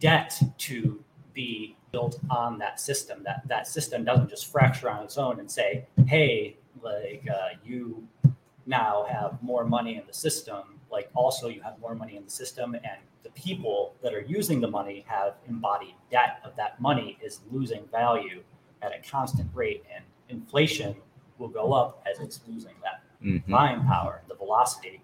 debt 0.00 0.40
to 0.58 1.02
be 1.34 1.76
built 1.92 2.18
on 2.30 2.58
that 2.58 2.80
system. 2.80 3.22
That 3.22 3.42
that 3.46 3.68
system 3.68 4.04
doesn't 4.04 4.28
just 4.28 4.50
fracture 4.50 4.90
on 4.90 5.04
its 5.04 5.18
own 5.18 5.38
and 5.38 5.50
say, 5.50 5.86
"Hey, 6.06 6.56
like 6.82 7.24
uh, 7.30 7.56
you 7.64 8.06
now 8.66 9.04
have 9.08 9.40
more 9.42 9.64
money 9.64 9.96
in 9.96 10.02
the 10.06 10.14
system." 10.14 10.80
Like 10.92 11.10
also, 11.14 11.48
you 11.48 11.62
have 11.62 11.78
more 11.80 11.94
money 11.94 12.16
in 12.16 12.24
the 12.24 12.30
system, 12.30 12.74
and 12.74 13.00
the 13.22 13.30
people 13.30 13.94
that 14.02 14.12
are 14.12 14.20
using 14.20 14.60
the 14.60 14.68
money 14.68 15.04
have 15.08 15.36
embodied 15.48 15.94
debt 16.10 16.40
of 16.44 16.54
that 16.56 16.78
money 16.80 17.18
is 17.22 17.40
losing 17.50 17.86
value 17.86 18.42
at 18.82 18.92
a 18.94 18.98
constant 19.10 19.48
rate, 19.54 19.82
and 19.94 20.04
inflation 20.28 20.94
will 21.38 21.48
go 21.48 21.72
up 21.72 22.02
as 22.10 22.20
it's 22.20 22.40
losing 22.46 22.74
that 22.82 23.02
Mhm. 23.22 23.48
buying 23.48 23.82
power. 23.84 24.22
The 24.28 24.34
velocity 24.34 25.00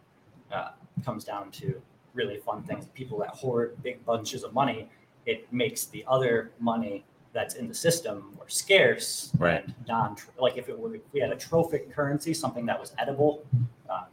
uh, 0.51 0.71
comes 1.05 1.25
down 1.25 1.51
to 1.53 1.81
really 2.15 2.39
fun 2.39 2.63
things. 2.65 2.87
People 2.95 3.19
that 3.19 3.29
hoard 3.31 3.77
big 3.83 4.05
bunches 4.05 4.43
of 4.45 4.53
money, 4.55 4.89
it 5.27 5.51
makes 5.53 5.85
the 5.87 6.05
other 6.09 6.53
money 6.59 7.05
that's 7.35 7.55
in 7.55 7.69
the 7.69 7.75
system 7.75 8.33
more 8.37 8.49
scarce 8.49 9.31
Right. 9.39 9.63
and 9.65 9.75
non 9.87 10.17
like 10.39 10.57
if 10.57 10.69
it 10.71 10.79
were 10.79 10.95
if 10.95 11.03
we 11.13 11.21
had 11.21 11.31
a 11.31 11.37
trophic 11.37 11.91
currency, 11.93 12.33
something 12.35 12.65
that 12.67 12.81
was 12.81 12.95
edible, 12.99 13.45
uh, 13.91 14.05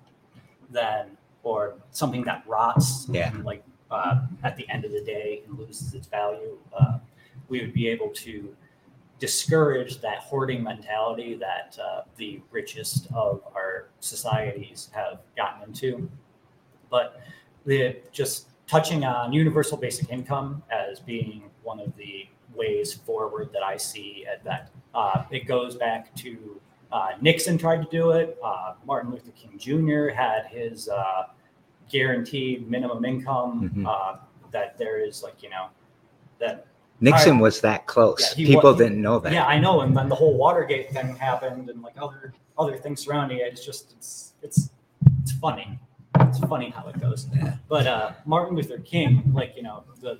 then 0.70 1.18
or 1.45 1.75
something 1.91 2.23
that 2.23 2.43
rots, 2.47 3.08
Yeah. 3.10 3.31
like 3.43 3.63
uh, 3.91 4.21
at 4.43 4.58
the 4.58 4.67
end 4.67 4.84
of 4.84 4.91
the 4.91 5.01
day 5.01 5.43
and 5.47 5.58
loses 5.58 5.93
its 5.93 6.08
value, 6.08 6.58
uh, 6.77 6.97
we 7.47 7.62
would 7.62 7.71
be 7.73 7.88
able 7.88 8.10
to 8.10 8.53
discourage 9.19 10.01
that 10.01 10.17
hoarding 10.17 10.62
mentality 10.63 11.36
that 11.36 11.77
uh, 11.81 12.01
the 12.17 12.41
richest 12.51 13.08
of 13.13 13.41
our 13.55 13.88
societies 13.99 14.89
have 14.93 15.19
gotten 15.38 15.63
into. 15.69 16.10
But 16.89 17.21
the 17.65 17.97
just 18.12 18.47
touching 18.67 19.05
on 19.05 19.31
universal 19.31 19.77
basic 19.77 20.10
income 20.10 20.63
as 20.71 20.99
being 20.99 21.43
one 21.63 21.79
of 21.79 21.95
the 21.95 22.27
ways 22.55 22.91
forward 22.93 23.51
that 23.53 23.62
I 23.63 23.77
see 23.77 24.25
at 24.25 24.43
that. 24.43 24.71
Uh, 24.95 25.23
it 25.29 25.45
goes 25.45 25.75
back 25.75 26.13
to 26.15 26.60
uh, 26.91 27.10
Nixon 27.21 27.58
tried 27.58 27.84
to 27.84 27.88
do 27.91 28.12
it. 28.12 28.38
Uh, 28.43 28.73
Martin 28.86 29.12
Luther 29.12 29.31
King 29.31 29.58
Jr. 29.60 30.08
had 30.10 30.47
his 30.47 30.89
uh, 30.89 31.23
guaranteed 31.89 32.69
minimum 32.69 33.04
income. 33.06 33.69
Mhm. 33.76 33.86
Uh, 33.88 34.17
that 34.52 34.78
there 34.78 35.00
is 35.06 35.21
like 35.24 35.43
you 35.43 35.50
know 35.50 35.67
that 36.39 36.65
Nixon 37.02 37.39
was 37.39 37.60
that 37.62 37.86
close. 37.88 38.34
Yeah, 38.38 38.48
People 38.48 38.63
wa- 38.71 38.78
he- 38.78 38.84
didn't 38.84 39.02
know 39.02 39.19
that. 39.19 39.34
yeah, 39.34 39.45
I 39.45 39.60
know. 39.60 39.82
And 39.82 39.95
then 39.95 40.08
the 40.08 40.15
whole 40.15 40.38
Watergate 40.38 40.91
thing 40.91 41.15
happened, 41.15 41.69
and 41.69 41.82
like 41.82 41.95
other 42.02 42.34
other 42.58 42.78
things 42.78 43.02
surrounding 43.02 43.39
it. 43.39 43.48
It's 43.52 43.65
just 43.65 43.91
it's 43.98 44.34
it's 44.41 44.69
it's 45.21 45.32
funny. 45.34 45.78
It's 46.21 46.39
funny 46.39 46.69
how 46.69 46.88
it 46.88 47.00
goes. 47.02 47.28
Yeah. 47.36 47.56
But 47.67 47.86
uh, 47.88 48.12
Martin 48.26 48.56
Luther 48.56 48.80
King, 48.80 49.30
like 49.34 49.54
you 49.58 49.63
know, 49.63 49.84
the 50.00 50.19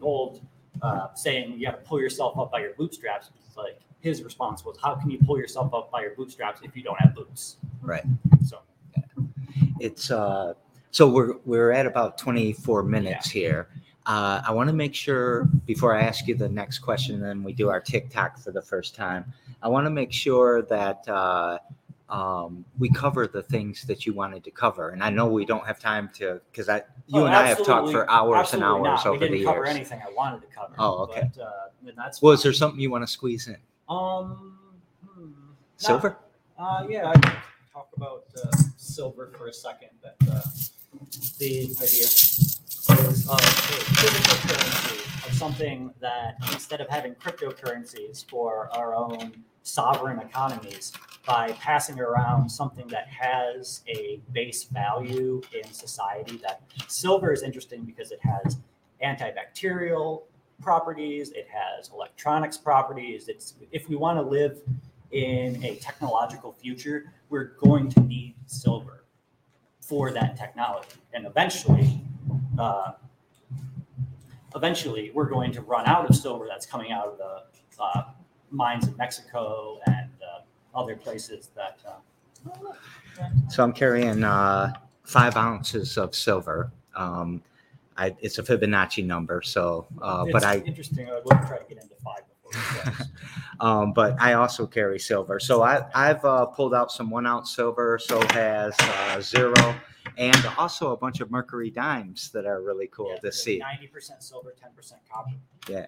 old 0.00 0.40
uh, 0.80 1.08
saying, 1.14 1.58
"You 1.58 1.66
got 1.66 1.72
to 1.72 1.86
pull 1.88 2.00
yourself 2.00 2.38
up 2.38 2.50
by 2.50 2.60
your 2.60 2.72
bootstraps." 2.74 3.30
Like 3.54 3.78
his 4.00 4.22
response 4.22 4.64
was, 4.64 4.78
"How 4.82 4.94
can 4.94 5.10
you 5.10 5.18
pull 5.18 5.38
yourself 5.38 5.74
up 5.74 5.90
by 5.90 6.00
your 6.00 6.14
bootstraps 6.14 6.60
if 6.62 6.74
you 6.74 6.82
don't 6.82 6.98
have 7.00 7.14
boots?" 7.14 7.58
Right. 7.82 8.04
So 8.46 8.60
It's 9.80 10.10
uh 10.10 10.54
so 10.94 11.08
we're 11.08 11.34
we're 11.44 11.72
at 11.72 11.86
about 11.86 12.16
24 12.18 12.84
minutes 12.84 13.28
here. 13.28 13.66
Uh, 14.06 14.40
I 14.46 14.52
want 14.52 14.68
to 14.68 14.72
make 14.72 14.94
sure 14.94 15.46
before 15.66 15.92
I 15.92 16.02
ask 16.02 16.28
you 16.28 16.36
the 16.36 16.48
next 16.48 16.78
question, 16.78 17.16
and 17.16 17.24
then 17.24 17.42
we 17.42 17.52
do 17.52 17.68
our 17.68 17.80
TikTok 17.80 18.38
for 18.38 18.52
the 18.52 18.62
first 18.62 18.94
time. 18.94 19.24
I 19.60 19.66
want 19.66 19.86
to 19.86 19.90
make 19.90 20.12
sure 20.12 20.62
that 20.62 21.08
uh, 21.08 21.58
um, 22.08 22.64
we 22.78 22.90
cover 22.90 23.26
the 23.26 23.42
things 23.42 23.82
that 23.86 24.06
you 24.06 24.12
wanted 24.14 24.44
to 24.44 24.52
cover, 24.52 24.90
and 24.90 25.02
I 25.02 25.10
know 25.10 25.26
we 25.26 25.44
don't 25.44 25.66
have 25.66 25.80
time 25.80 26.10
to 26.14 26.40
because 26.52 26.68
I 26.68 26.76
you 27.08 27.22
Oh, 27.22 27.26
and 27.26 27.34
I 27.34 27.48
have 27.48 27.64
talked 27.66 27.90
for 27.90 28.08
hours 28.08 28.52
and 28.54 28.62
absolutely 28.62 28.88
hours 28.90 29.04
not. 29.04 29.06
over 29.06 29.12
we 29.14 29.18
didn't 29.18 29.38
the 29.38 29.44
cover 29.46 29.64
years. 29.64 29.68
anything 29.74 30.00
I 30.08 30.12
wanted 30.12 30.42
to 30.42 30.46
cover. 30.54 30.74
Oh, 30.78 30.98
okay. 31.08 31.28
But, 31.34 31.42
uh, 31.42 31.50
that's 31.96 32.22
Was 32.22 32.38
fine. 32.40 32.42
there 32.44 32.52
something 32.52 32.78
you 32.80 32.90
want 32.92 33.02
to 33.02 33.08
squeeze 33.12 33.48
in? 33.48 33.56
um 33.88 34.56
hmm, 35.04 35.22
not- 35.24 35.32
Silver? 35.78 36.18
Uh, 36.56 36.86
yeah, 36.88 37.08
I 37.08 37.14
can 37.18 37.32
talk 37.72 37.88
about 37.96 38.26
uh, 38.36 38.56
silver 38.76 39.32
for 39.36 39.48
a 39.48 39.52
second. 39.52 39.88
That 40.04 40.14
uh, 40.30 40.40
the 41.38 41.62
idea 41.62 42.04
is 42.04 42.60
of 42.88 42.98
a 42.98 43.38
physical 43.38 44.48
currency 44.48 45.04
of 45.26 45.34
something 45.34 45.92
that 46.00 46.36
instead 46.52 46.80
of 46.80 46.88
having 46.88 47.14
cryptocurrencies 47.14 48.28
for 48.28 48.68
our 48.72 48.94
own 48.94 49.32
sovereign 49.62 50.18
economies, 50.18 50.92
by 51.26 51.52
passing 51.52 51.98
around 52.00 52.50
something 52.50 52.86
that 52.88 53.08
has 53.08 53.82
a 53.88 54.20
base 54.32 54.64
value 54.64 55.40
in 55.54 55.72
society, 55.72 56.38
that 56.42 56.60
silver 56.88 57.32
is 57.32 57.42
interesting 57.42 57.82
because 57.82 58.12
it 58.12 58.20
has 58.22 58.58
antibacterial 59.02 60.24
properties, 60.60 61.30
it 61.30 61.48
has 61.50 61.90
electronics 61.90 62.58
properties. 62.58 63.28
It's 63.28 63.54
if 63.72 63.88
we 63.88 63.96
want 63.96 64.18
to 64.18 64.22
live 64.22 64.60
in 65.12 65.64
a 65.64 65.76
technological 65.76 66.52
future, 66.52 67.12
we're 67.30 67.56
going 67.62 67.88
to 67.90 68.00
need 68.00 68.34
silver 68.46 69.03
for 69.86 70.10
that 70.12 70.36
technology. 70.36 70.88
And 71.12 71.26
eventually, 71.26 72.00
uh, 72.58 72.92
eventually, 74.54 75.10
we're 75.14 75.28
going 75.28 75.52
to 75.52 75.60
run 75.60 75.86
out 75.86 76.08
of 76.08 76.16
silver 76.16 76.46
that's 76.48 76.66
coming 76.66 76.92
out 76.92 77.06
of 77.08 77.18
the 77.18 77.82
uh, 77.82 78.02
mines 78.50 78.86
in 78.88 78.96
Mexico 78.96 79.78
and 79.86 80.10
uh, 80.22 80.78
other 80.78 80.96
places 80.96 81.50
that. 81.54 81.78
Uh, 81.86 82.72
So 83.48 83.62
I'm 83.62 83.72
carrying 83.72 84.24
uh, 84.24 84.72
five 85.04 85.36
ounces 85.36 85.96
of 85.96 86.14
silver. 86.14 86.72
Um, 86.96 87.42
I, 87.96 88.16
it's 88.20 88.38
a 88.38 88.42
Fibonacci 88.42 89.04
number, 89.06 89.40
so 89.42 89.86
uh, 90.02 90.24
but 90.32 90.42
I 90.44 90.58
interesting. 90.58 91.08
I 91.08 91.20
try 91.20 91.58
to 91.58 91.64
get 91.68 91.82
into 91.82 91.94
five 92.02 92.16
before. 92.16 92.24
we 92.24 92.24
close. 92.24 92.33
um, 93.60 93.92
but 93.92 94.20
I 94.20 94.34
also 94.34 94.66
carry 94.66 94.98
silver. 94.98 95.40
So 95.40 95.62
I, 95.62 95.84
I've 95.94 96.24
uh, 96.24 96.46
pulled 96.46 96.74
out 96.74 96.90
some 96.92 97.10
one 97.10 97.26
ounce 97.26 97.54
silver. 97.54 97.98
So 97.98 98.20
has 98.30 98.74
uh, 98.80 99.20
zero, 99.20 99.74
and 100.16 100.46
also 100.58 100.92
a 100.92 100.96
bunch 100.96 101.20
of 101.20 101.30
mercury 101.30 101.70
dimes 101.70 102.30
that 102.32 102.46
are 102.46 102.62
really 102.62 102.88
cool 102.88 103.10
Yeah, 103.10 103.20
to 103.20 103.32
see. 103.32 103.58
Ninety 103.58 103.86
percent 103.86 104.22
silver, 104.22 104.54
ten 104.60 104.70
percent 104.74 105.00
copper. 105.10 105.32
Yeah. 105.68 105.86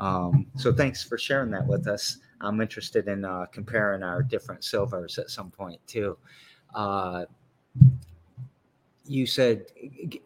Um, 0.00 0.46
so 0.56 0.72
thanks 0.72 1.02
for 1.02 1.18
sharing 1.18 1.50
that 1.50 1.66
with 1.66 1.86
us. 1.88 2.18
I'm 2.40 2.60
interested 2.60 3.08
in 3.08 3.24
uh, 3.24 3.46
comparing 3.50 4.02
our 4.02 4.22
different 4.22 4.64
silvers 4.64 5.18
at 5.18 5.30
some 5.30 5.50
point 5.50 5.80
too. 5.86 6.16
You 9.08 9.26
said, 9.26 9.66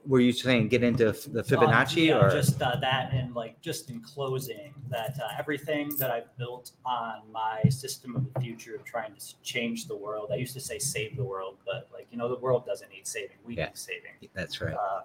were 0.05 0.19
you 0.19 0.33
saying 0.33 0.69
get 0.69 0.83
into 0.83 1.05
the 1.13 1.43
Fibonacci 1.45 1.99
Uh, 1.99 2.19
yeah, 2.19 2.25
or? 2.27 2.31
just 2.31 2.61
uh, 2.61 2.77
that, 2.77 3.13
and 3.13 3.33
like 3.35 3.61
just 3.61 3.91
in 3.91 4.01
closing, 4.01 4.75
that 4.89 5.17
uh, 5.23 5.29
everything 5.39 5.97
that 5.99 6.11
I've 6.11 6.37
built 6.37 6.73
on 6.85 7.21
my 7.33 7.63
system 7.69 8.17
of 8.17 8.33
the 8.35 8.41
future 8.41 8.75
of 8.75 8.85
trying 8.85 9.15
to 9.15 9.43
change 9.43 9.87
the 9.87 9.95
world. 9.97 10.31
I 10.33 10.37
used 10.37 10.55
to 10.55 10.61
say 10.61 10.81
save 10.81 11.17
the 11.17 11.23
world, 11.25 11.59
but 11.65 11.89
like 11.93 12.09
you 12.11 12.19
know, 12.19 12.29
the 12.29 12.39
world 12.41 12.67
doesn't 12.67 12.91
need 12.91 13.07
saving. 13.07 13.37
We 13.47 13.57
Yeah. 13.57 13.67
need 13.67 13.79
saving. 13.79 14.13
That's 14.35 14.61
right. 14.61 14.75
Uh, 14.75 15.03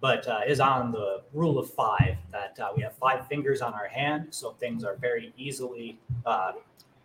but 0.00 0.26
uh, 0.26 0.40
is 0.46 0.60
on 0.60 0.90
the 0.92 1.22
rule 1.34 1.58
of 1.58 1.68
five 1.70 2.16
that 2.32 2.58
uh, 2.58 2.72
we 2.74 2.82
have 2.82 2.94
five 2.94 3.26
fingers 3.26 3.60
on 3.60 3.74
our 3.74 3.88
hand, 3.88 4.28
so 4.30 4.52
things 4.52 4.82
are 4.82 4.96
very 4.96 5.34
easily 5.36 5.98
uh, 6.24 6.52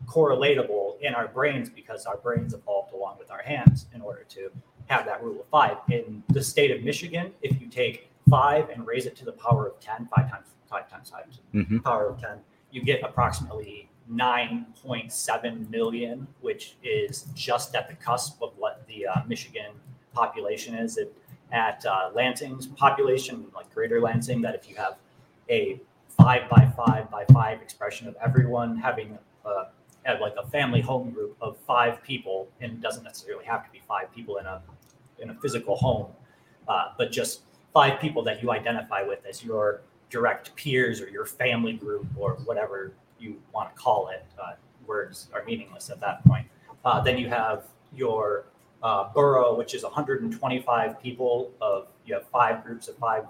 correlatable 0.05 0.99
in 1.01 1.13
our 1.15 1.27
brains 1.27 1.69
because 1.69 2.05
our 2.05 2.17
brains 2.17 2.53
evolved 2.53 2.93
along 2.93 3.17
with 3.17 3.31
our 3.31 3.41
hands 3.41 3.87
in 3.93 4.01
order 4.01 4.23
to 4.29 4.49
have 4.87 5.05
that 5.05 5.23
rule 5.23 5.39
of 5.39 5.47
five. 5.47 5.77
In 5.89 6.23
the 6.29 6.43
state 6.43 6.71
of 6.71 6.83
Michigan, 6.83 7.31
if 7.41 7.59
you 7.59 7.67
take 7.67 8.09
five 8.29 8.69
and 8.69 8.85
raise 8.85 9.05
it 9.05 9.15
to 9.17 9.25
the 9.25 9.31
power 9.31 9.67
of 9.67 9.79
10, 9.79 10.07
five 10.15 10.29
times 10.29 10.47
five 10.69 10.89
times 10.89 11.11
five 11.11 11.25
to 11.29 11.37
hmm 11.51 11.77
the 11.77 11.81
power 11.81 12.07
of 12.07 12.19
10, 12.19 12.37
you 12.71 12.81
get 12.81 13.03
approximately 13.03 13.89
9.7 14.11 15.69
million, 15.69 16.27
which 16.41 16.75
is 16.83 17.27
just 17.35 17.75
at 17.75 17.87
the 17.87 17.95
cusp 17.95 18.41
of 18.41 18.51
what 18.57 18.85
the 18.87 19.07
uh, 19.07 19.21
Michigan 19.27 19.71
population 20.13 20.75
is. 20.75 20.97
It, 20.97 21.15
at 21.51 21.85
uh, 21.85 22.09
Lansing's 22.15 22.65
population, 22.65 23.45
like 23.55 23.71
Greater 23.73 24.01
Lansing, 24.01 24.41
that 24.41 24.55
if 24.55 24.67
you 24.67 24.75
have 24.75 24.97
a 25.49 25.79
five 26.09 26.49
by 26.49 26.65
five 26.75 27.09
by 27.11 27.25
five 27.25 27.61
expression 27.61 28.07
of 28.07 28.15
everyone 28.21 28.75
having 28.75 29.17
uh, 29.45 29.65
have 30.03 30.19
like 30.19 30.33
a 30.41 30.47
family 30.47 30.81
home 30.81 31.11
group 31.11 31.37
of 31.41 31.57
five 31.57 32.01
people, 32.03 32.47
and 32.59 32.73
it 32.73 32.81
doesn't 32.81 33.03
necessarily 33.03 33.45
have 33.45 33.63
to 33.63 33.71
be 33.71 33.81
five 33.87 34.13
people 34.13 34.37
in 34.37 34.45
a 34.45 34.61
in 35.19 35.29
a 35.29 35.35
physical 35.35 35.75
home, 35.75 36.07
uh, 36.67 36.89
but 36.97 37.11
just 37.11 37.41
five 37.73 37.99
people 37.99 38.23
that 38.23 38.41
you 38.41 38.51
identify 38.51 39.01
with 39.01 39.25
as 39.25 39.43
your 39.43 39.81
direct 40.09 40.55
peers 40.55 41.01
or 41.01 41.09
your 41.09 41.25
family 41.25 41.73
group 41.73 42.05
or 42.17 42.33
whatever 42.45 42.93
you 43.19 43.41
want 43.53 43.73
to 43.75 43.81
call 43.81 44.09
it. 44.09 44.25
Uh, 44.41 44.51
words 44.85 45.29
are 45.33 45.43
meaningless 45.45 45.89
at 45.89 45.99
that 45.99 46.23
point. 46.25 46.45
Uh, 46.85 47.01
then 47.01 47.17
you 47.17 47.27
have 47.29 47.65
your 47.95 48.45
uh, 48.83 49.09
borough, 49.13 49.55
which 49.55 49.73
is 49.73 49.83
125 49.83 51.01
people. 51.01 51.51
Of 51.61 51.87
you 52.05 52.13
have 52.13 52.27
five 52.27 52.63
groups 52.63 52.89
of 52.89 52.97
five, 52.97 53.25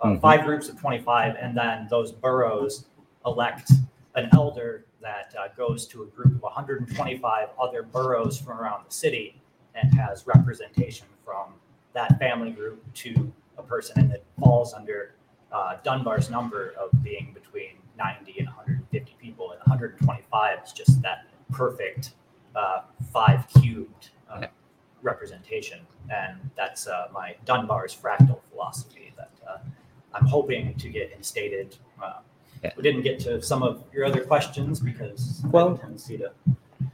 uh, 0.00 0.08
Mhm. 0.08 0.20
five 0.20 0.44
groups 0.44 0.68
of 0.68 0.78
25, 0.80 1.36
and 1.36 1.56
then 1.56 1.86
those 1.88 2.10
boroughs 2.10 2.86
elect 3.24 3.70
an 4.16 4.28
elder 4.32 4.84
that 5.00 5.32
uh, 5.38 5.48
goes 5.56 5.86
to 5.86 6.02
a 6.02 6.06
group 6.06 6.34
of 6.34 6.42
125 6.42 7.50
other 7.60 7.84
boroughs 7.84 8.40
from 8.40 8.58
around 8.60 8.84
the 8.86 8.92
city 8.92 9.40
and 9.76 9.94
has 9.94 10.26
representation 10.26 11.06
from 11.28 11.52
that 11.92 12.18
family 12.18 12.50
group 12.50 12.82
to 12.94 13.30
a 13.58 13.62
person, 13.62 14.00
and 14.00 14.12
it 14.12 14.24
falls 14.40 14.72
under 14.72 15.14
uh, 15.52 15.76
Dunbar's 15.84 16.30
number 16.30 16.72
of 16.80 16.88
being 17.02 17.32
between 17.34 17.72
90 17.98 18.38
and 18.38 18.46
150 18.46 19.14
people, 19.20 19.50
and 19.50 19.60
125 19.60 20.58
is 20.64 20.72
just 20.72 21.02
that 21.02 21.26
perfect 21.52 22.12
uh, 22.56 22.82
five 23.12 23.46
cubed 23.60 24.10
uh, 24.30 24.46
representation, 25.02 25.80
and 26.10 26.38
that's 26.56 26.86
uh, 26.86 27.08
my 27.12 27.34
Dunbar's 27.44 27.94
fractal 27.94 28.40
philosophy 28.50 29.12
that 29.18 29.30
uh, 29.46 29.58
I'm 30.14 30.26
hoping 30.26 30.74
to 30.76 30.88
get 30.88 31.12
instated. 31.14 31.76
Uh, 32.02 32.20
Yeah. 32.64 32.72
We 32.76 32.82
didn't 32.82 33.02
get 33.02 33.20
to 33.20 33.40
some 33.40 33.62
of 33.62 33.84
your 33.94 34.04
other 34.04 34.22
questions 34.24 34.80
because 34.80 35.42
I 35.44 35.48
Well- 35.48 35.68
have 35.68 35.78
a 35.78 35.80
tendency 35.82 36.18
to. 36.18 36.30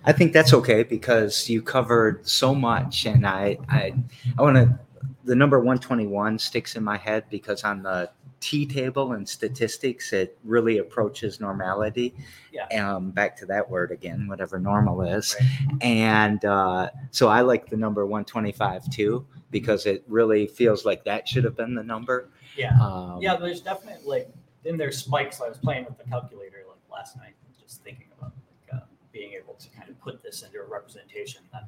I 0.04 0.12
think 0.12 0.32
that's 0.32 0.52
okay 0.52 0.82
because 0.82 1.48
you 1.48 1.62
covered 1.62 2.26
so 2.28 2.54
much, 2.54 3.06
and 3.06 3.26
I 3.26 3.58
I 3.68 3.94
I 4.38 4.42
want 4.42 4.56
to. 4.56 4.78
The 5.24 5.34
number 5.34 5.58
one 5.60 5.78
twenty 5.78 6.06
one 6.06 6.38
sticks 6.38 6.76
in 6.76 6.84
my 6.84 6.98
head 6.98 7.24
because 7.30 7.64
on 7.64 7.82
the 7.82 8.10
T 8.40 8.66
table 8.66 9.12
and 9.12 9.26
statistics, 9.26 10.12
it 10.12 10.36
really 10.44 10.76
approaches 10.78 11.40
normality. 11.40 12.14
Yeah. 12.52 12.66
Um, 12.84 13.10
back 13.10 13.34
to 13.38 13.46
that 13.46 13.70
word 13.70 13.90
again, 13.90 14.28
whatever 14.28 14.58
normal 14.58 15.00
is, 15.00 15.34
Right. 15.40 15.82
and 15.82 16.44
uh, 16.44 16.90
so 17.10 17.28
I 17.28 17.40
like 17.40 17.70
the 17.70 17.76
number 17.78 18.04
one 18.04 18.26
twenty 18.26 18.52
five 18.52 18.88
too 18.90 19.26
because 19.50 19.86
it 19.86 20.04
really 20.08 20.46
feels 20.46 20.84
like 20.84 21.04
that 21.04 21.26
should 21.26 21.44
have 21.44 21.56
been 21.56 21.74
the 21.74 21.82
number. 21.82 22.28
Yeah. 22.56 22.76
Um, 22.78 23.18
Yeah, 23.22 23.36
there's 23.36 23.62
definitely 23.62 24.02
like 24.06 24.28
in 24.66 24.76
their 24.76 24.92
spikes. 24.92 25.40
I 25.40 25.48
was 25.48 25.56
playing 25.56 25.86
with 25.86 25.96
the 25.96 26.04
calculator 26.04 26.58
like 26.68 26.76
last 26.92 27.16
night, 27.16 27.34
just 27.62 27.82
thinking 27.82 28.08
about 28.18 28.32
like, 28.70 28.82
uh, 28.82 28.84
being 29.12 29.32
able 29.32 29.54
to 29.54 29.68
kind 29.70 29.88
of 29.88 29.93
put 30.04 30.22
this 30.22 30.42
into 30.42 30.60
a 30.60 30.64
representation 30.64 31.42
that 31.52 31.64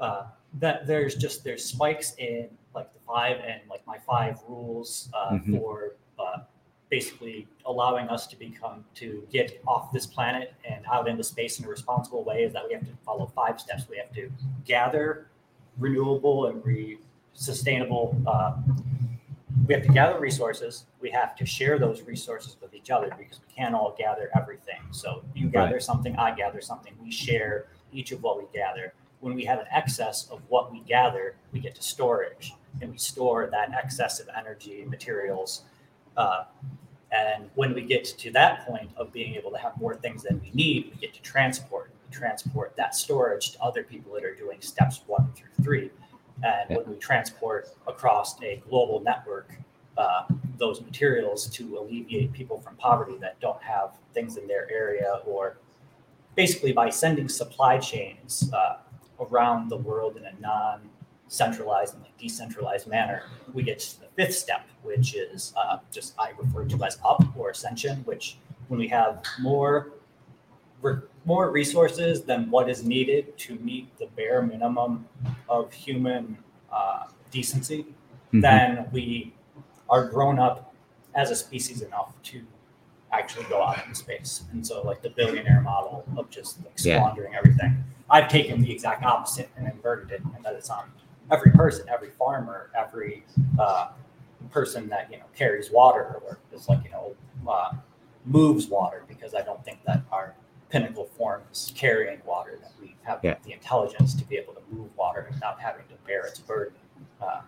uh, 0.00 0.26
that 0.54 0.86
there's 0.86 1.14
just 1.14 1.42
there's 1.44 1.64
spikes 1.64 2.14
in 2.18 2.48
like 2.74 2.92
the 2.92 3.00
five 3.06 3.38
and 3.46 3.60
like 3.70 3.84
my 3.86 3.98
five 3.98 4.38
rules 4.48 5.08
uh, 5.14 5.30
Mhm. 5.32 5.58
for 5.58 5.94
uh, 6.18 6.38
basically 6.90 7.46
allowing 7.66 8.08
us 8.08 8.26
to 8.26 8.36
become 8.36 8.84
to 8.94 9.26
get 9.30 9.60
off 9.66 9.92
this 9.92 10.06
planet 10.06 10.54
and 10.68 10.84
out 10.86 11.06
into 11.08 11.22
space 11.24 11.58
in 11.58 11.64
a 11.64 11.68
responsible 11.68 12.22
way 12.24 12.44
is 12.44 12.52
that 12.52 12.66
we 12.66 12.72
have 12.74 12.82
to 12.84 12.96
follow 13.04 13.26
five 13.26 13.60
steps. 13.60 13.88
We 13.88 13.98
have 13.98 14.12
to 14.14 14.30
gather 14.64 15.26
renewable 15.78 16.46
and 16.46 16.64
re 16.64 16.98
sustainable 17.34 18.16
uh, 18.26 18.56
we 19.66 19.74
have 19.74 19.82
to 19.82 19.92
gather 19.92 20.18
resources. 20.18 20.86
We 21.00 21.10
have 21.10 21.36
to 21.36 21.46
share 21.46 21.78
those 21.78 22.02
resources 22.02 22.56
with 22.60 22.74
each 22.74 22.90
other 22.90 23.10
because 23.18 23.40
we 23.40 23.54
can't 23.54 23.74
all 23.74 23.94
gather 23.98 24.30
everything. 24.36 24.80
So 24.90 25.22
you 25.34 25.48
gather 25.48 25.80
something, 25.80 26.16
I 26.16 26.34
gather 26.34 26.60
something. 26.60 26.94
We 27.02 27.10
share 27.10 27.66
each 27.92 28.12
of 28.12 28.22
what 28.22 28.38
we 28.38 28.44
gather. 28.52 28.94
When 29.20 29.34
we 29.34 29.44
have 29.44 29.58
an 29.58 29.66
excess 29.70 30.28
of 30.28 30.40
what 30.48 30.70
we 30.70 30.80
gather, 30.80 31.34
we 31.52 31.60
get 31.60 31.74
to 31.74 31.82
storage, 31.82 32.52
and 32.80 32.90
we 32.90 32.98
store 32.98 33.48
that 33.50 33.72
excess 33.72 34.20
of 34.20 34.28
energy, 34.36 34.84
materials. 34.88 35.62
Uh, 36.16 36.44
and 37.10 37.50
when 37.54 37.74
we 37.74 37.82
get 37.82 38.04
to 38.04 38.30
that 38.32 38.66
point 38.66 38.90
of 38.96 39.12
being 39.12 39.34
able 39.34 39.50
to 39.50 39.58
have 39.58 39.78
more 39.80 39.96
things 39.96 40.22
than 40.22 40.40
we 40.40 40.50
need, 40.52 40.92
we 40.92 41.00
get 41.00 41.14
to 41.14 41.22
transport. 41.22 41.90
We 42.08 42.14
transport 42.14 42.76
that 42.76 42.94
storage 42.94 43.52
to 43.52 43.62
other 43.62 43.82
people 43.82 44.12
that 44.14 44.24
are 44.24 44.34
doing 44.34 44.60
steps 44.60 45.02
one 45.06 45.32
through 45.34 45.64
three. 45.64 45.90
And 46.42 46.76
when 46.76 46.88
we 46.88 46.96
transport 46.96 47.68
across 47.86 48.40
a 48.42 48.62
global 48.68 49.00
network 49.00 49.52
uh, 49.98 50.22
those 50.58 50.80
materials 50.80 51.48
to 51.50 51.76
alleviate 51.78 52.32
people 52.32 52.60
from 52.60 52.76
poverty 52.76 53.16
that 53.20 53.38
don't 53.40 53.60
have 53.60 53.94
things 54.14 54.36
in 54.36 54.46
their 54.46 54.70
area, 54.70 55.20
or 55.26 55.58
basically 56.36 56.72
by 56.72 56.88
sending 56.88 57.28
supply 57.28 57.78
chains 57.78 58.50
uh, 58.52 58.76
around 59.20 59.68
the 59.68 59.76
world 59.76 60.16
in 60.16 60.24
a 60.24 60.40
non 60.40 60.88
centralized 61.26 61.94
and 61.94 62.02
like 62.04 62.16
decentralized 62.16 62.86
manner, 62.86 63.24
we 63.52 63.62
get 63.62 63.80
to 63.80 64.00
the 64.00 64.06
fifth 64.14 64.34
step, 64.34 64.68
which 64.82 65.14
is 65.14 65.52
uh, 65.56 65.78
just 65.92 66.14
I 66.18 66.30
refer 66.38 66.64
to 66.64 66.84
as 66.84 66.98
up 67.04 67.24
or 67.36 67.50
ascension, 67.50 67.98
which 68.04 68.38
when 68.68 68.78
we 68.78 68.88
have 68.88 69.22
more 69.40 69.90
re- 70.82 71.00
more 71.24 71.50
resources 71.50 72.22
than 72.22 72.50
what 72.50 72.68
is 72.70 72.84
needed 72.84 73.36
to 73.38 73.56
meet 73.56 73.96
the 73.98 74.06
bare 74.16 74.42
minimum 74.42 75.06
of 75.48 75.72
human 75.72 76.38
uh, 76.72 77.06
decency, 77.30 77.86
Mhm. 78.32 78.42
then 78.42 78.88
we 78.92 79.34
are 79.88 80.04
grown 80.06 80.38
up 80.38 80.74
as 81.14 81.30
a 81.30 81.36
species 81.36 81.82
enough 81.82 82.12
to 82.22 82.44
actually 83.10 83.44
go 83.46 83.62
out 83.62 83.82
into 83.84 83.94
space. 83.94 84.44
And 84.52 84.66
so, 84.66 84.82
like 84.82 85.00
the 85.02 85.10
billionaire 85.10 85.62
model 85.62 86.04
of 86.16 86.28
just 86.30 86.62
like 86.64 86.74
Yeah. 86.84 86.98
squandering 86.98 87.34
everything, 87.34 87.82
I've 88.10 88.28
taken 88.28 88.60
the 88.60 88.70
exact 88.70 89.02
opposite 89.04 89.48
and 89.56 89.66
inverted 89.66 90.10
it, 90.10 90.20
and 90.34 90.44
that 90.44 90.54
it's 90.54 90.68
on 90.70 90.90
every 91.30 91.50
person, 91.52 91.88
every 91.88 92.10
farmer, 92.10 92.70
every 92.74 93.24
uh, 93.58 93.88
person 94.50 94.88
that 94.90 95.10
you 95.10 95.16
know 95.18 95.24
carries 95.34 95.70
water 95.70 96.20
or 96.24 96.38
is 96.52 96.68
like 96.68 96.84
you 96.84 96.90
know 96.90 97.14
uh, 97.46 97.72
moves 98.26 98.66
water, 98.68 99.04
because 99.08 99.34
I 99.34 99.40
don't 99.42 99.62
think 99.64 99.82
that 99.84 100.02
our 100.12 100.34
pinnacle 100.70 101.06
form 101.16 101.42
is 101.52 101.72
carrying 101.74 102.20
water 102.26 102.58
that 102.62 102.72
we 102.80 102.94
have 103.02 103.20
Yeah. 103.22 103.36
the 103.44 103.52
intelligence 103.52 104.14
to 104.14 104.24
be 104.24 104.36
able 104.36 104.54
to 104.54 104.60
move 104.70 104.88
water 104.96 105.26
without 105.30 105.60
having 105.60 105.86
to 105.88 105.94
bear 106.06 106.26
its 106.26 106.38
burden. 106.40 106.74
Uh, 107.20 107.40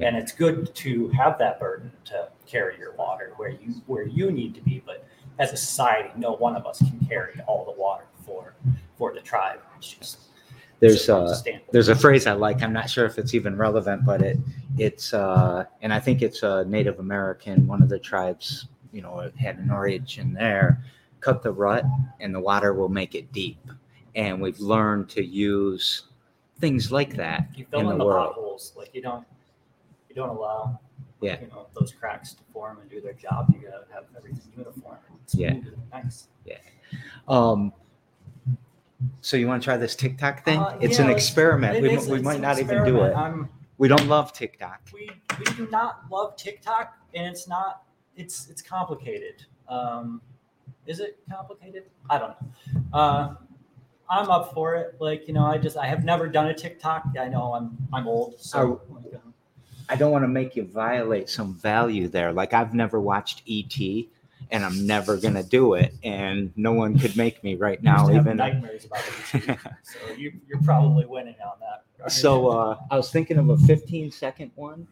and 0.00 0.16
it's 0.16 0.32
good 0.32 0.72
to 0.76 1.08
have 1.08 1.38
that 1.38 1.58
burden 1.58 1.90
to 2.04 2.28
carry 2.46 2.78
your 2.78 2.92
water 2.92 3.32
where 3.36 3.48
you 3.50 3.74
where 3.86 4.04
you 4.06 4.30
need 4.30 4.54
to 4.54 4.60
be, 4.60 4.82
but 4.86 5.04
as 5.38 5.52
a 5.52 5.56
society, 5.56 6.10
no 6.16 6.32
one 6.34 6.56
of 6.56 6.66
us 6.66 6.78
can 6.78 7.00
carry 7.08 7.32
all 7.46 7.64
the 7.64 7.72
water 7.72 8.04
for 8.24 8.54
for 8.96 9.12
the 9.12 9.20
tribe. 9.20 9.60
It's 9.76 9.92
just 9.92 10.18
There's 10.80 11.08
uh, 11.08 11.36
there's 11.72 11.88
a 11.88 11.96
phrase 11.96 12.26
I 12.28 12.32
like. 12.32 12.62
I'm 12.62 12.72
not 12.72 12.88
sure 12.88 13.06
if 13.06 13.18
it's 13.18 13.34
even 13.34 13.56
relevant, 13.56 14.04
but 14.04 14.22
it 14.22 14.38
it's 14.76 15.12
uh, 15.12 15.64
and 15.82 15.92
I 15.92 15.98
think 15.98 16.22
it's 16.22 16.42
a 16.44 16.64
Native 16.64 17.00
American. 17.00 17.66
One 17.66 17.82
of 17.82 17.88
the 17.88 17.98
tribes, 17.98 18.68
you 18.92 19.02
know, 19.02 19.28
had 19.36 19.58
an 19.58 19.70
origin 19.70 20.32
there. 20.32 20.84
Cut 21.20 21.42
the 21.42 21.52
rut, 21.52 21.84
and 22.20 22.34
the 22.34 22.40
water 22.40 22.72
will 22.74 22.88
make 22.88 23.14
it 23.14 23.32
deep. 23.32 23.58
And 24.14 24.40
we've 24.40 24.60
learned 24.60 25.08
to 25.10 25.24
use 25.24 26.04
things 26.60 26.90
like 26.90 27.14
that 27.14 27.46
you 27.54 27.64
fill 27.70 27.80
in 27.80 27.86
in, 27.86 27.98
the 27.98 28.04
the, 28.04 28.10
potholes 28.10 28.72
like 28.76 28.90
you 28.92 29.00
don't 29.00 29.24
you 30.08 30.14
don't 30.16 30.30
allow 30.30 30.80
Yeah. 31.20 31.40
you 31.40 31.46
know 31.46 31.68
those 31.72 31.92
cracks 31.92 32.32
to 32.32 32.42
form 32.52 32.78
and 32.80 32.90
do 32.90 33.00
their 33.00 33.12
job 33.12 33.54
you 33.54 33.60
gotta 33.68 33.84
have 33.92 34.06
everything 34.16 34.42
uniform 34.56 34.96
Yeah. 35.34 35.54
nice 35.92 36.26
Um, 37.28 37.72
so 39.20 39.36
you 39.36 39.46
want 39.46 39.62
to 39.62 39.64
try 39.64 39.76
this 39.76 39.94
TikTok 39.94 40.44
thing? 40.44 40.58
Uh, 40.58 40.76
it's 40.80 40.98
yeah, 40.98 41.04
an 41.04 41.10
experiment. 41.10 41.76
It 41.76 41.82
we, 41.82 41.90
is- 41.90 42.08
we 42.08 42.20
might 42.20 42.40
not 42.40 42.58
even 42.58 42.84
do 42.84 43.02
it. 43.02 43.14
I'm, 43.14 43.48
We 43.76 43.86
don't 43.86 44.08
love 44.08 44.32
TikTok. 44.32 44.80
we 44.92 45.08
we 45.38 45.44
do 45.54 45.68
not 45.70 46.10
love 46.10 46.34
TikTok 46.36 46.96
and 47.14 47.24
it's 47.28 47.46
not 47.46 47.84
it's 48.16 48.48
it's 48.48 48.62
complicated 48.62 49.44
um 49.68 50.20
is 50.88 51.00
it 51.00 51.18
complicated 51.30 51.84
I 52.10 52.18
don't 52.18 52.30
know 52.30 52.82
uh 52.92 53.34
I'm 54.10 54.30
up 54.30 54.54
for 54.54 54.74
it 54.74 54.96
like 55.00 55.28
you 55.28 55.34
know 55.34 55.44
I 55.44 55.58
just 55.58 55.76
I 55.76 55.86
have 55.86 56.04
never 56.04 56.28
done 56.28 56.48
a 56.48 56.54
TikTok 56.54 57.04
I 57.18 57.28
know 57.28 57.54
I'm 57.54 57.76
I'm 57.92 58.08
old 58.08 58.40
so 58.40 58.80
um, 58.90 59.34
I 59.90 59.96
don't 59.96 60.10
want 60.10 60.24
to 60.24 60.28
make 60.28 60.54
you 60.54 60.64
violate 60.64 61.30
some 61.30 61.54
value 61.54 62.08
there. 62.08 62.30
Like 62.30 62.52
I've 62.52 62.74
never 62.74 63.00
watched 63.00 63.42
ET, 63.48 63.74
and 64.50 64.62
I'm 64.62 64.86
never 64.86 65.16
gonna 65.16 65.42
do 65.42 65.72
it, 65.72 65.94
and 66.04 66.52
no 66.56 66.74
one 66.74 66.98
could 66.98 67.16
make 67.16 67.42
me 67.42 67.54
right 67.54 67.82
now. 67.82 68.10
Even 68.10 68.36
nightmares 68.36 68.84
about 68.84 69.02
it 69.32 69.58
so 69.82 70.12
you 70.14 70.34
you're 70.46 70.60
probably 70.60 71.06
winning 71.06 71.36
on 71.42 71.58
that 71.60 71.84
so, 72.06 72.48
uh, 72.48 72.76
I 72.90 72.96
was 72.96 73.10
thinking 73.10 73.38
of 73.38 73.48
a 73.48 73.58
15 73.58 74.10
second 74.12 74.52
one, 74.54 74.86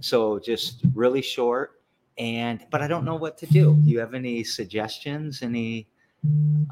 so 0.00 0.38
just 0.38 0.80
really 0.94 1.22
short. 1.22 1.79
And 2.18 2.64
but 2.70 2.82
I 2.82 2.88
don't 2.88 3.04
know 3.04 3.16
what 3.16 3.38
to 3.38 3.46
do. 3.46 3.74
Do 3.82 3.90
you 3.90 3.98
have 4.00 4.14
any 4.14 4.44
suggestions? 4.44 5.42
Any 5.42 5.88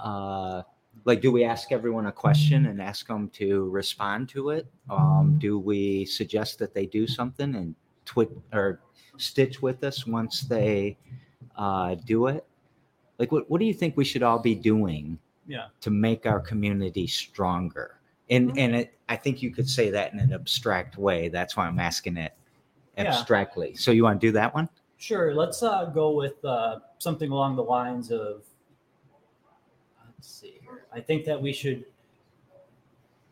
uh, 0.02 0.62
like 1.04 1.20
do 1.22 1.32
we 1.32 1.44
ask 1.44 1.72
everyone 1.72 2.06
a 2.06 2.12
question 2.12 2.66
and 2.66 2.82
ask 2.82 3.06
them 3.06 3.30
to 3.30 3.68
respond 3.70 4.28
to 4.30 4.50
it? 4.50 4.66
Um, 4.90 5.36
do 5.38 5.58
we 5.58 6.04
suggest 6.04 6.58
that 6.58 6.74
they 6.74 6.86
do 6.86 7.06
something 7.06 7.54
and 7.54 7.74
duet 8.04 8.28
or 8.52 8.80
stitch 9.16 9.62
with 9.62 9.82
us 9.84 10.06
once 10.06 10.42
they 10.42 10.98
uh, 11.56 11.94
do 12.04 12.26
it? 12.26 12.44
Like 13.18 13.32
what 13.32 13.48
what 13.50 13.58
do 13.58 13.64
you 13.64 13.74
think 13.74 13.96
we 13.96 14.04
should 14.04 14.22
all 14.22 14.38
be 14.38 14.54
doing 14.54 15.18
Yeah. 15.46 15.68
to 15.80 15.90
make 15.90 16.26
our 16.26 16.40
community 16.40 17.06
stronger? 17.06 18.00
And 18.28 18.58
and 18.58 18.74
it, 18.76 18.98
I 19.08 19.16
think 19.16 19.42
you 19.42 19.50
could 19.50 19.68
say 19.68 19.88
that 19.90 20.12
in 20.12 20.18
an 20.18 20.32
abstract 20.34 20.98
way. 20.98 21.28
That's 21.28 21.56
why 21.56 21.66
I'm 21.66 21.78
asking 21.78 22.18
it 22.18 22.34
Yeah. 22.98 23.04
abstractly. 23.06 23.74
So 23.76 23.92
you 23.92 24.02
want 24.02 24.20
to 24.20 24.26
do 24.26 24.32
that 24.32 24.54
one? 24.54 24.68
Sure. 24.98 25.34
Let's 25.34 25.62
uh, 25.62 25.86
go 25.86 26.10
with 26.10 26.44
uh, 26.44 26.80
something 26.98 27.30
along 27.30 27.56
the 27.56 27.62
lines 27.62 28.10
of. 28.10 28.42
Let's 30.04 30.28
see. 30.28 30.58
here. 30.60 30.84
I 30.92 31.00
think 31.00 31.24
that 31.26 31.40
we 31.40 31.52
should 31.52 31.84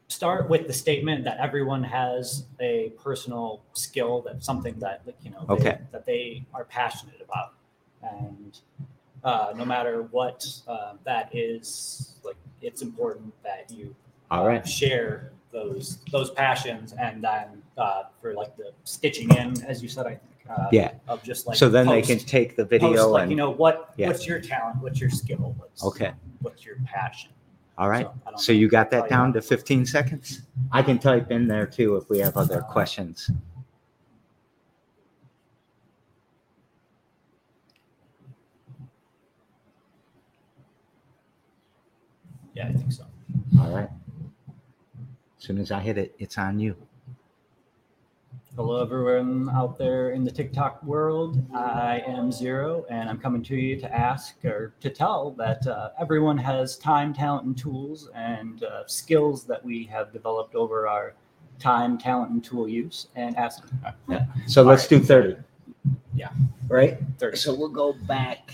start 0.08 0.48
with 0.48 0.68
the 0.68 0.72
statement 0.72 1.24
that 1.24 1.38
everyone 1.38 1.82
has 1.82 2.44
a 2.60 2.92
personal 3.02 3.60
skill 3.72 4.22
that's 4.22 4.46
something 4.46 4.78
that 4.78 5.02
like, 5.04 5.16
you 5.22 5.30
know 5.32 5.44
they, 5.48 5.54
Okay. 5.54 5.78
that 5.90 6.06
they 6.06 6.44
are 6.54 6.64
passionate 6.64 7.20
about, 7.20 7.54
and 8.02 8.60
uh, 9.24 9.52
no 9.56 9.64
matter 9.64 10.02
what 10.12 10.46
uh, 10.68 10.92
that 11.04 11.34
is, 11.34 12.14
like 12.24 12.36
it's 12.62 12.82
important 12.82 13.34
that 13.42 13.68
you 13.70 13.94
All 14.30 14.46
uh, 14.48 14.62
share 14.62 15.32
those 15.52 15.98
those 16.12 16.30
passions 16.30 16.94
and 16.98 17.22
then 17.24 17.62
uh, 17.76 18.04
for 18.20 18.34
like 18.34 18.56
the 18.56 18.70
stitching 18.84 19.30
in 19.36 19.62
as 19.64 19.82
you 19.82 19.88
said 19.88 20.06
i 20.06 20.10
think 20.10 20.35
uh, 20.50 20.68
Yeah. 20.72 20.92
of 21.08 21.22
just 21.22 21.46
like 21.46 21.56
so 21.56 21.68
then 21.68 21.86
they 21.86 22.00
post- 22.02 22.08
can 22.10 22.18
take 22.20 22.56
the 22.56 22.64
post, 22.64 22.70
video 22.70 23.08
like 23.10 23.22
and 23.22 23.30
you 23.32 23.36
know 23.36 23.50
what 23.50 23.92
Yeah. 23.96 24.08
what's 24.08 24.26
your 24.26 24.40
talent 24.40 24.80
what's 24.82 25.00
your 25.00 25.10
skill 25.10 25.54
what's 25.58 25.84
okay. 25.84 26.12
what's 26.40 26.64
your 26.64 26.76
passion 26.86 27.30
All 27.78 27.88
right. 27.90 28.06
So, 28.06 28.14
I 28.26 28.30
don't 28.30 28.40
So 28.40 28.52
know. 28.52 28.58
you 28.58 28.68
got 28.68 28.90
that 28.90 29.08
down 29.08 29.32
to 29.34 29.42
15 29.42 29.84
seconds? 29.86 30.42
I 30.72 30.82
can 30.82 30.98
type 30.98 31.30
in 31.30 31.46
there 31.48 31.66
too 31.66 31.96
if 31.96 32.08
we 32.08 32.18
have 32.20 32.36
other 32.36 32.60
questions. 32.62 33.30
yeah 42.54 42.68
i 42.68 42.72
think 42.72 42.92
so 42.92 43.04
All 43.60 43.70
right. 43.74 43.88
As 45.38 45.44
soon 45.46 45.58
as 45.58 45.70
I 45.70 45.80
hit 45.80 45.96
it, 45.98 46.14
it's 46.18 46.38
on 46.38 46.58
you. 46.58 46.74
Hello 48.56 48.82
everyone 48.82 49.50
out 49.54 49.76
there 49.76 50.10
in 50.10 50.24
the 50.24 50.30
tiktok 50.30 50.82
world 50.82 51.44
i 51.54 52.02
am 52.06 52.32
zero 52.32 52.84
and 52.90 53.08
i'm 53.08 53.18
coming 53.18 53.42
to 53.42 53.54
you 53.56 53.78
to 53.78 53.92
ask 53.94 54.42
or 54.44 54.72
to 54.80 54.88
tell 54.90 55.30
that 55.32 55.66
uh, 55.66 55.90
everyone 56.00 56.38
has 56.38 56.76
time 56.78 57.12
talent 57.12 57.44
and 57.46 57.56
tools 57.58 58.08
and 58.14 58.62
uh, 58.64 58.82
skills 58.86 59.44
that 59.44 59.62
we 59.64 59.84
have 59.84 60.12
developed 60.12 60.54
over 60.54 60.88
our 60.88 61.14
time 61.58 61.98
talent 61.98 62.30
and 62.30 62.42
tool 62.44 62.68
use 62.68 63.08
and 63.16 63.36
ask 63.36 63.64
Yeah. 64.08 64.24
So 64.46 64.62
All 64.62 64.68
let's 64.68 64.90
right. 64.90 65.00
do 65.00 65.04
30. 65.06 65.36
Yeah. 66.14 66.28
Right? 66.68 66.98
30 67.18 67.36
So 67.36 67.54
we'll 67.54 67.68
go 67.68 67.92
back. 68.06 68.50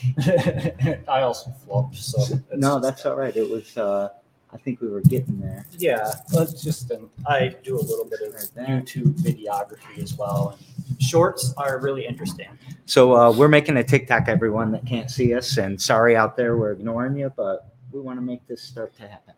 I 1.08 1.22
also 1.22 1.52
flubbed, 1.66 1.96
so 1.96 2.38
no, 2.54 2.74
just- 2.78 2.82
that's 2.82 3.06
all 3.06 3.16
right. 3.16 3.34
It 3.36 3.48
was, 3.48 3.76
uh, 3.76 4.10
I 4.52 4.58
think 4.58 4.80
we 4.80 4.88
were 4.88 5.00
getting 5.00 5.40
there. 5.40 5.64
yeah. 5.78 6.12
Let's 6.32 6.62
just 6.62 6.90
um, 6.92 7.10
I 7.26 7.56
do 7.62 7.76
a 7.76 7.80
little 7.80 8.04
bit 8.04 8.20
of 8.20 8.32
Right. 8.56 8.66
YouTube 8.84 9.14
videography 9.20 10.02
as 10.02 10.14
well, 10.18 10.58
and 10.88 11.02
shorts 11.02 11.54
are 11.56 11.78
really 11.80 12.06
interesting. 12.06 12.48
So 12.86 13.16
uh, 13.16 13.32
we're 13.32 13.48
making 13.48 13.76
a 13.78 13.84
TikTok, 13.84 14.28
everyone 14.28 14.70
that 14.72 14.84
can't 14.84 15.10
see 15.10 15.34
us. 15.34 15.56
And 15.56 15.80
sorry 15.80 16.16
out 16.16 16.36
there, 16.36 16.56
we're 16.56 16.72
ignoring 16.72 17.16
you, 17.16 17.32
but 17.34 17.72
we 17.92 18.00
want 18.00 18.18
to 18.18 18.22
make 18.22 18.46
this 18.46 18.62
start 18.62 18.94
to 18.96 19.08
happen. 19.08 19.34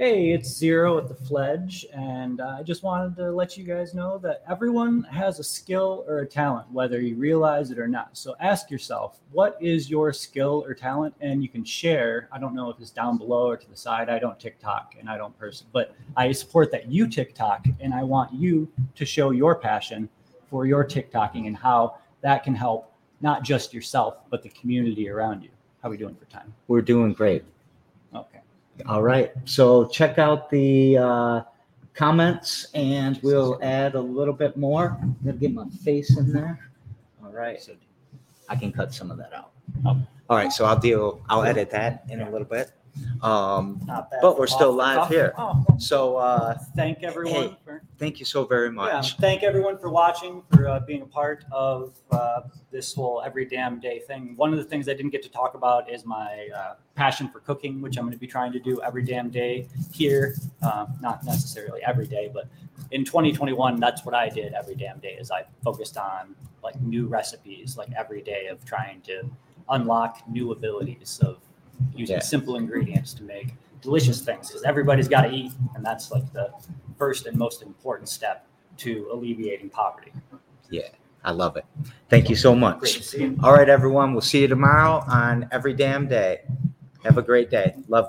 Hey, 0.00 0.30
it's 0.32 0.48
Zero 0.48 0.96
at 0.96 1.08
the 1.08 1.14
Fledge, 1.14 1.84
and 1.92 2.40
I 2.40 2.62
just 2.62 2.82
wanted 2.82 3.14
to 3.16 3.30
let 3.30 3.58
you 3.58 3.64
guys 3.64 3.92
know 3.92 4.16
that 4.20 4.42
everyone 4.48 5.02
has 5.02 5.38
a 5.38 5.44
skill 5.44 6.06
or 6.08 6.20
a 6.20 6.26
talent, 6.26 6.70
whether 6.72 7.02
you 7.02 7.16
realize 7.16 7.70
it 7.70 7.78
or 7.78 7.86
not. 7.86 8.16
So 8.16 8.34
ask 8.40 8.70
yourself, 8.70 9.20
what 9.30 9.58
is 9.60 9.90
your 9.90 10.14
skill 10.14 10.64
or 10.66 10.72
talent? 10.72 11.14
And 11.20 11.42
you 11.42 11.50
can 11.50 11.66
share. 11.66 12.30
I 12.32 12.38
don't 12.38 12.54
know 12.54 12.70
if 12.70 12.80
it's 12.80 12.88
down 12.90 13.18
below 13.18 13.48
or 13.48 13.58
to 13.58 13.68
the 13.68 13.76
side. 13.76 14.08
I 14.08 14.18
don't 14.18 14.40
TikTok 14.40 14.94
and 14.98 15.06
I 15.06 15.18
don't 15.18 15.38
person, 15.38 15.66
but 15.70 15.94
I 16.16 16.32
support 16.32 16.72
that 16.72 16.90
you 16.90 17.06
TikTok, 17.06 17.66
and 17.78 17.92
I 17.92 18.02
want 18.02 18.32
you 18.32 18.72
to 18.94 19.04
show 19.04 19.32
your 19.32 19.54
passion 19.54 20.08
for 20.48 20.64
your 20.64 20.82
TikToking 20.82 21.46
and 21.46 21.54
how 21.54 21.98
that 22.22 22.42
can 22.42 22.54
help 22.54 22.90
not 23.20 23.42
just 23.44 23.74
yourself, 23.74 24.16
but 24.30 24.42
the 24.42 24.48
community 24.48 25.10
around 25.10 25.42
you. 25.42 25.50
How 25.82 25.88
are 25.88 25.90
we 25.90 25.98
doing 25.98 26.14
for 26.14 26.24
time? 26.24 26.54
We're 26.68 26.80
doing 26.80 27.12
great. 27.12 27.44
All 28.86 29.02
right. 29.02 29.32
So 29.44 29.86
check 29.86 30.18
out 30.18 30.50
the 30.50 30.98
uh, 30.98 31.42
comments 31.94 32.68
and 32.74 33.20
we'll 33.22 33.58
add 33.62 33.94
a 33.94 34.00
little 34.00 34.34
bit 34.34 34.56
more. 34.56 34.96
I'm 35.00 35.16
going 35.24 35.38
to 35.38 35.40
get 35.40 35.54
my 35.54 35.68
face 35.84 36.16
in 36.16 36.32
there. 36.32 36.70
All 37.24 37.32
right. 37.32 37.60
So 37.60 37.72
I 38.48 38.56
can 38.56 38.72
cut 38.72 38.92
some 38.94 39.10
of 39.10 39.18
that 39.18 39.32
out. 39.32 39.50
All 39.84 40.36
right. 40.36 40.52
So 40.52 40.64
I'll 40.64 40.78
deal, 40.78 41.20
I'll 41.28 41.44
edit 41.44 41.70
that 41.70 42.04
in 42.08 42.20
a 42.20 42.30
little 42.30 42.46
bit. 42.46 42.72
Um, 43.22 43.80
not 43.86 44.10
bad. 44.10 44.20
But 44.22 44.38
we're 44.38 44.46
still 44.46 44.70
Off 44.70 44.76
the 44.76 44.78
live 44.78 44.96
cuff. 44.98 45.08
here. 45.10 45.34
Oh, 45.36 45.64
so 45.78 46.16
uh, 46.16 46.58
thank 46.74 47.02
everyone 47.02 47.56
for 47.64 47.82
thank 47.98 48.18
you 48.18 48.24
so 48.24 48.44
very 48.44 48.68
yeah, 48.68 48.72
much. 48.72 49.16
thank 49.18 49.42
everyone 49.42 49.78
for 49.78 49.90
watching 49.90 50.42
for 50.50 50.68
uh, 50.68 50.80
being 50.80 51.02
a 51.02 51.06
part 51.06 51.44
of 51.52 51.94
uh, 52.10 52.42
this 52.70 52.94
whole 52.94 53.22
every 53.24 53.44
damn 53.44 53.78
day 53.78 53.98
thing 54.00 54.34
one 54.36 54.52
of 54.52 54.58
the 54.58 54.64
things 54.64 54.88
i 54.88 54.94
didn't 54.94 55.10
get 55.10 55.22
to 55.22 55.28
talk 55.28 55.54
about 55.54 55.90
is 55.90 56.06
my 56.06 56.48
uh, 56.56 56.74
passion 56.94 57.28
for 57.28 57.40
cooking 57.40 57.82
which 57.82 57.98
i'm 57.98 58.04
going 58.04 58.12
to 58.12 58.18
be 58.18 58.26
trying 58.26 58.52
to 58.52 58.60
do 58.60 58.80
every 58.82 59.02
damn 59.02 59.28
day 59.28 59.66
here 59.92 60.34
uh, 60.62 60.86
not 61.00 61.22
necessarily 61.24 61.82
every 61.84 62.06
day 62.06 62.30
but 62.32 62.46
in 62.90 63.04
2021 63.04 63.78
that's 63.78 64.04
what 64.04 64.14
i 64.14 64.28
did 64.28 64.54
every 64.54 64.74
damn 64.74 64.98
day 64.98 65.16
is 65.20 65.30
i 65.30 65.44
focused 65.62 65.96
on 65.98 66.34
like 66.62 66.80
new 66.80 67.06
recipes 67.06 67.76
like 67.76 67.88
every 67.96 68.22
day 68.22 68.46
of 68.46 68.64
trying 68.64 69.00
to 69.02 69.22
unlock 69.70 70.22
new 70.28 70.52
abilities 70.52 71.20
of 71.22 71.38
using 71.94 72.16
Yeah. 72.16 72.20
simple 72.22 72.56
ingredients 72.56 73.14
to 73.14 73.22
make 73.22 73.54
delicious 73.82 74.20
things 74.22 74.48
because 74.48 74.62
everybody's 74.64 75.08
got 75.08 75.22
to 75.22 75.30
eat 75.30 75.52
and 75.74 75.84
that's 75.84 76.10
like 76.10 76.30
the 76.32 76.50
first 76.98 77.26
and 77.26 77.36
most 77.36 77.62
important 77.62 78.08
step 78.08 78.46
to 78.76 79.08
alleviating 79.12 79.70
poverty 79.70 80.12
Yeah. 80.68 80.88
I 81.22 81.32
love 81.32 81.58
it. 81.58 81.66
Thank 82.08 82.30
you 82.30 82.36
so 82.36 82.54
much. 82.54 83.12
you 83.12 83.36
All 83.42 83.52
right, 83.52 83.68
everyone. 83.68 84.12
We'll 84.12 84.22
see 84.22 84.40
you 84.40 84.48
tomorrow 84.48 85.04
on 85.06 85.46
Every 85.52 85.74
Damn 85.74 86.08
Day. 86.08 86.40
Have 87.04 87.18
a 87.18 87.22
great 87.22 87.50
day. 87.50 87.74
Love 87.88 88.04
you. 88.04 88.08